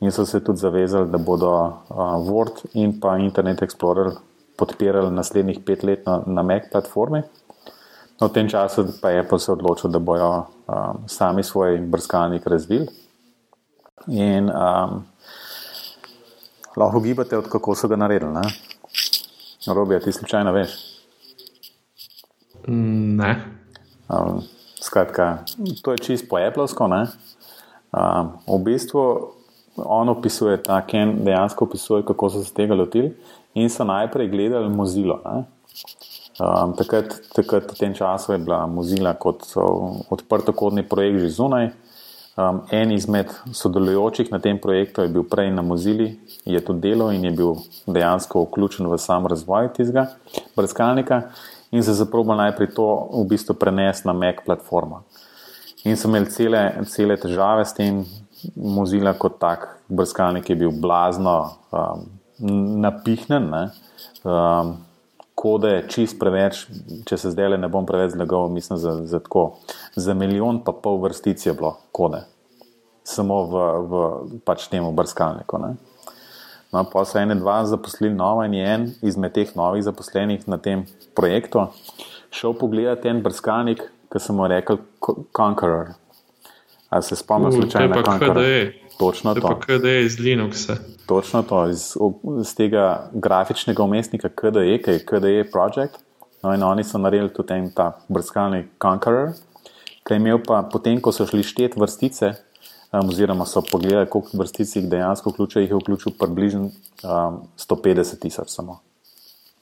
In 0.00 0.12
so 0.16 0.24
se 0.24 0.40
tudi 0.40 0.64
zavezali, 0.64 1.10
da 1.12 1.18
bodo 1.18 1.52
uh, 1.52 2.16
Word 2.24 2.64
in 2.72 2.96
pa 3.00 3.18
Internet 3.18 3.62
Explorer 3.62 4.14
podpirali 4.60 5.10
naslednjih 5.10 5.62
pet 5.64 5.82
let 5.82 6.06
na, 6.06 6.20
na 6.26 6.44
Mac 6.44 6.68
platformi. 6.72 7.24
No, 8.20 8.28
v 8.28 8.32
tem 8.36 8.48
času 8.52 8.84
pa 9.00 9.10
je 9.10 9.24
Apple 9.24 9.40
se 9.40 9.52
odločil, 9.52 9.88
da 9.88 9.98
bojo 9.98 10.44
um, 10.68 11.08
sami 11.08 11.40
svoj 11.40 11.80
brskalnik 11.88 12.44
razvili. 12.44 12.84
In 14.12 14.52
um, 14.52 15.00
lahko 16.76 17.00
gibate, 17.00 17.38
od 17.38 17.48
kako 17.48 17.74
so 17.74 17.88
ga 17.88 17.96
naredili. 17.96 18.32
Ne? 18.36 18.44
Robi, 19.72 20.00
ti 20.04 20.12
slučajno 20.12 20.52
veš? 20.52 20.76
Ne. 22.68 23.32
Um, 24.08 24.44
skratka, 24.82 25.44
to 25.82 25.96
je 25.96 26.04
čisto 26.04 26.28
po 26.28 26.36
Appleovsko. 26.36 26.84
Um, 26.84 28.36
v 28.44 28.58
bistvu 28.64 29.32
on 29.80 30.08
opisuje 30.08 30.60
ta 30.62 30.84
Ken, 30.86 31.24
dejansko 31.24 31.64
opisuje, 31.64 32.04
kako 32.04 32.30
so 32.30 32.44
se 32.44 32.52
tega 32.54 32.74
lotili 32.74 33.16
in 33.54 33.70
so 33.70 33.84
najprej 33.84 34.28
gledali 34.28 34.68
Mozilo. 34.68 35.20
Um, 36.40 36.72
takrat, 36.72 37.12
takrat 37.34 37.68
v 37.68 37.76
tem 37.76 37.92
času 37.94 38.32
je 38.32 38.38
bila 38.38 38.66
Mozila 38.66 39.12
kot 39.14 39.44
odprtokodni 40.08 40.86
projekt 40.88 41.20
že 41.20 41.36
zunaj. 41.36 41.70
Um, 42.38 42.62
en 42.70 42.92
izmed 42.94 43.28
sodelujočih 43.52 44.30
na 44.32 44.38
tem 44.38 44.56
projektu 44.56 45.02
je 45.02 45.12
bil 45.12 45.26
prej 45.26 45.50
na 45.50 45.62
Mozili, 45.62 46.16
je 46.46 46.60
to 46.64 46.72
delo 46.72 47.10
in 47.10 47.24
je 47.26 47.32
bil 47.34 47.58
dejansko 47.84 48.46
vključen 48.46 48.86
v 48.86 48.96
sam 48.96 49.26
razvoj 49.26 49.68
tistega 49.74 50.06
brskalnika 50.56 51.22
in 51.74 51.82
se 51.82 51.92
zaprobo 51.92 52.34
najprej 52.34 52.70
to 52.74 52.86
v 53.12 53.26
bistvu 53.28 53.54
prenesti 53.54 54.08
na 54.08 54.14
Mac 54.14 54.40
platformo. 54.46 55.02
In 55.84 55.96
so 55.96 56.08
imeli 56.08 56.30
cele, 56.30 56.84
cele 56.86 57.16
težave 57.16 57.64
s 57.64 57.74
tem, 57.74 58.04
Mozila 58.56 59.12
kot 59.12 59.36
tak 59.36 59.82
brskalnik 59.88 60.48
je 60.48 60.56
bil 60.56 60.70
blazno 60.72 61.58
um, 61.72 62.06
napihnjen. 62.40 63.50
Um, 64.24 64.78
kode 65.40 65.70
čist 65.88 66.18
preveč, 66.20 66.66
če 67.08 67.16
se 67.16 67.30
zdaj 67.32 67.54
le 67.54 67.58
ne 67.60 67.68
bom 67.72 67.86
preveč 67.88 68.12
zlagal, 68.12 68.50
mislim, 68.52 68.76
za, 68.80 68.98
za 69.08 69.22
tako. 69.24 69.60
Za 69.96 70.14
milijon 70.14 70.60
pa 70.64 70.74
pol 70.76 71.00
vrstic 71.00 71.46
je 71.46 71.54
bilo 71.56 71.78
kode, 71.96 72.20
samo 73.08 73.38
v, 73.48 73.62
v 73.88 74.02
pač 74.44 74.68
temu 74.68 74.92
brskalniku. 74.92 75.62
Ne? 75.62 75.70
No, 76.70 76.84
pa 76.86 77.06
so 77.08 77.18
ene 77.18 77.34
dva 77.40 77.62
zaposlili 77.66 78.12
nova 78.14 78.44
in 78.46 78.54
je 78.54 78.66
en 78.74 78.84
izmed 79.02 79.32
teh 79.34 79.56
novih 79.56 79.82
zaposlenih 79.82 80.44
na 80.46 80.60
tem 80.60 80.84
projektu 81.18 81.66
šel 82.30 82.54
pogledati 82.54 83.08
en 83.10 83.22
brskalnik, 83.22 83.82
ki 84.10 84.22
sem 84.22 84.36
mu 84.36 84.46
rekel 84.50 84.78
Conqueror. 85.36 85.94
A 86.90 87.02
se 87.02 87.16
spomnim, 87.16 87.52
slučajno, 87.52 88.02
da 88.02 88.14
je 88.14 88.72
to 88.74 88.89
točno 88.98 89.34
to. 89.34 89.58
KD 89.60 89.84
je 89.84 90.04
iz 90.04 90.18
Linuxa. 90.18 90.76
Točno 91.06 91.42
to, 91.42 91.68
iz, 91.68 91.96
iz 92.40 92.54
tega 92.54 93.10
grafičnega 93.12 93.82
umestnika 93.82 94.28
KDE, 94.28 94.78
ki 94.82 94.90
je 94.90 95.04
KDE 95.04 95.50
Project. 95.52 96.02
No, 96.42 96.54
in 96.54 96.62
oni 96.62 96.84
so 96.84 96.98
naredili 96.98 97.32
tudi 97.32 97.52
en 97.54 97.70
ta 97.74 97.90
brskalnik 98.08 98.70
Conqueror, 98.82 99.34
ki 100.06 100.14
je 100.14 100.16
imel 100.16 100.38
pa 100.46 100.62
potem, 100.72 101.00
ko 101.00 101.12
so 101.12 101.26
šli 101.28 101.42
štet 101.44 101.76
vrstice, 101.76 102.32
um, 102.92 103.08
oziroma 103.08 103.44
so 103.46 103.62
pogledali, 103.62 104.08
koliko 104.08 104.40
vrstic 104.40 104.76
jih 104.76 104.88
dejansko 104.88 105.30
vključuje, 105.30 105.64
jih 105.64 105.70
je 105.70 105.80
vključil 105.82 106.12
približno 106.18 106.70
um, 106.70 107.42
150 107.58 108.18
tisoč 108.22 108.48
samo. 108.48 108.80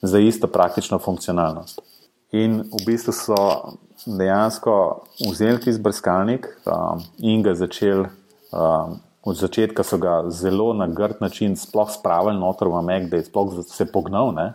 Za 0.01 0.19
isto 0.19 0.47
praktično 0.47 0.99
funkcionalnost. 0.99 1.81
In 2.31 2.61
v 2.61 2.85
bistvu 2.85 3.11
so 3.13 3.35
dejansko 4.05 5.03
vzeli 5.27 5.59
tisti 5.59 5.81
brskalnik 5.81 6.47
um, 6.65 7.03
in 7.17 7.43
ga 7.43 7.55
začeli 7.57 8.05
um, 8.05 8.99
od 9.23 9.35
začetka 9.35 9.83
so 9.83 9.97
ga 9.97 10.23
zelo 10.29 10.73
na 10.73 10.87
grd 10.87 11.21
način 11.21 11.55
sploh 11.55 11.91
spravili 11.91 12.39
noter 12.39 12.67
v 12.67 12.81
Mek, 12.81 13.09
da 13.09 13.17
je 13.17 13.27
sploh 13.27 13.53
se 13.67 13.85
pognal. 13.91 14.31
Ne? 14.31 14.53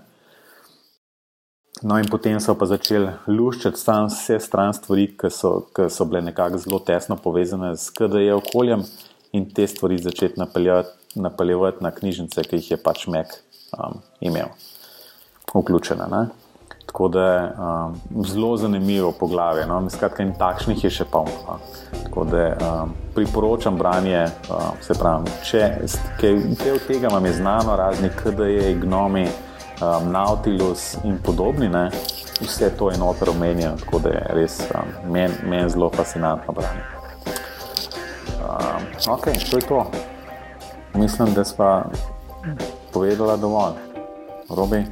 No, 1.82 1.98
in 1.98 2.08
potem 2.08 2.40
so 2.40 2.54
pa 2.56 2.66
začeli 2.70 3.10
luščati 3.28 3.82
tam 3.84 4.06
vse 4.08 4.38
stran 4.40 4.72
stvari, 4.72 5.08
ki 5.18 5.30
so, 5.30 5.66
ki 5.74 5.90
so 5.92 6.06
bile 6.08 6.22
nekako 6.24 6.60
zelo 6.62 6.78
tesno 6.80 7.16
povezane 7.20 7.74
z 7.76 7.90
KDE 7.98 8.30
okoljem 8.38 8.86
in 9.36 9.48
te 9.50 9.66
stvari 9.68 9.98
začeti 9.98 10.40
napeljati 10.40 11.84
na 11.84 11.90
knjižnice, 11.90 12.46
ki 12.48 12.62
jih 12.62 12.70
je 12.70 12.78
pač 12.80 13.06
Mek 13.10 13.34
um, 13.76 14.00
imel, 14.20 14.54
vključene. 15.52 16.08
Ne? 16.08 16.43
Tako 16.94 17.08
da 17.08 17.20
je 17.20 17.52
um, 17.58 18.24
zelo 18.24 18.56
zanimivo 18.56 19.12
poglavje. 19.12 19.66
No? 19.66 19.90
Skratka, 19.90 20.22
in 20.22 20.34
takšnih 20.38 20.84
je 20.84 20.90
še 20.90 21.04
polno. 21.04 21.40
No? 21.46 21.56
Tako 22.04 22.24
da 22.24 22.44
um, 22.54 22.92
priporočam 23.14 23.74
branje. 23.78 24.28
Um, 24.46 24.76
se 24.80 24.94
pravi, 24.94 25.32
če 25.42 25.62
kaj 26.20 26.70
od 26.70 26.86
tega 26.86 27.10
vam 27.10 27.26
je 27.26 27.32
znano, 27.32 27.74
razni 27.76 28.12
KDE, 28.14 28.76
Gnomi, 28.84 29.24
um, 29.26 30.06
Nautilus 30.12 30.92
in 31.02 31.18
podobni, 31.18 31.68
ne? 31.68 31.88
vse 32.40 32.70
to 32.78 32.92
je 32.94 32.98
noter 33.02 33.30
omenjeno. 33.30 33.74
Tako 33.82 33.98
da 34.06 34.14
je 34.14 34.22
res 34.38 34.60
um, 34.70 34.94
meni 35.10 35.34
men 35.50 35.66
zelo 35.74 35.90
fascinantno 35.96 36.54
branje. 36.54 36.86
Um, 38.38 38.86
ok, 39.16 39.26
to 39.50 39.58
je 39.58 39.66
to. 39.66 39.82
Mislim, 40.94 41.34
da 41.34 41.44
smo 41.44 41.90
povedali 42.92 43.40
dovolj. 43.40 43.82
Robi, 44.56 44.84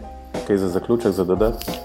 kaj 0.46 0.56
za 0.56 0.68
zaključek 0.68 1.12
za 1.12 1.24
dodati? 1.24 1.81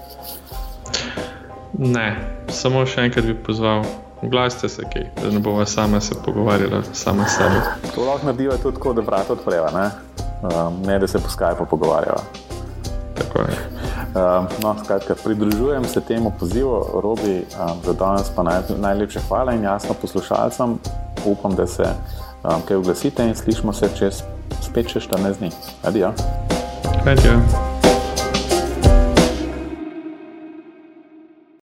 Ne, 1.72 2.16
samo 2.48 2.86
še 2.86 3.04
enkrat 3.08 3.26
bi 3.28 3.34
pozval, 3.34 3.84
oglasite 4.22 4.68
se, 4.72 4.82
kaj, 4.92 5.10
da 5.22 5.30
ne 5.30 5.40
bomo 5.44 5.66
sami 5.66 6.00
se 6.00 6.16
pogovarjali, 6.24 6.82
sami 6.92 7.26
s 7.28 7.36
sabo. 7.36 7.60
To 7.94 8.06
lahko 8.08 8.26
naredijo 8.26 8.56
tudi 8.62 8.76
tako, 8.76 8.92
da 8.92 9.04
vrata 9.04 9.36
odpreva, 9.36 9.70
ne? 9.74 9.90
Um, 10.42 10.82
ne 10.86 10.98
da 10.98 11.06
se 11.06 11.18
po 11.18 11.28
Skypu 11.28 11.66
pogovarjava. 11.70 12.22
Tako 13.18 13.38
je. 13.38 13.58
Um, 14.08 14.46
no, 14.62 14.74
skratka, 14.84 15.14
pridružujem 15.24 15.84
se 15.84 16.00
temu 16.00 16.32
pozivu, 16.40 17.00
Robi, 17.02 17.44
um, 17.60 17.78
za 17.84 17.92
danes 17.92 18.30
pa 18.36 18.42
naj, 18.42 18.62
najlepše 18.78 19.20
hvala 19.28 19.52
in 19.52 19.62
jasno 19.62 19.94
poslušalcem. 20.00 20.78
Upam, 21.26 21.54
da 21.54 21.66
se 21.66 21.84
um, 22.44 22.62
kaj 22.68 22.76
oglasite 22.76 23.28
in 23.28 23.34
slišimo 23.34 23.72
se 23.72 23.90
čez 23.98 24.22
spet 24.62 24.88
še 24.88 25.00
14 25.00 25.42
dni. 25.42 25.50
Adijo. 25.84 26.12
Adijo. 27.06 27.67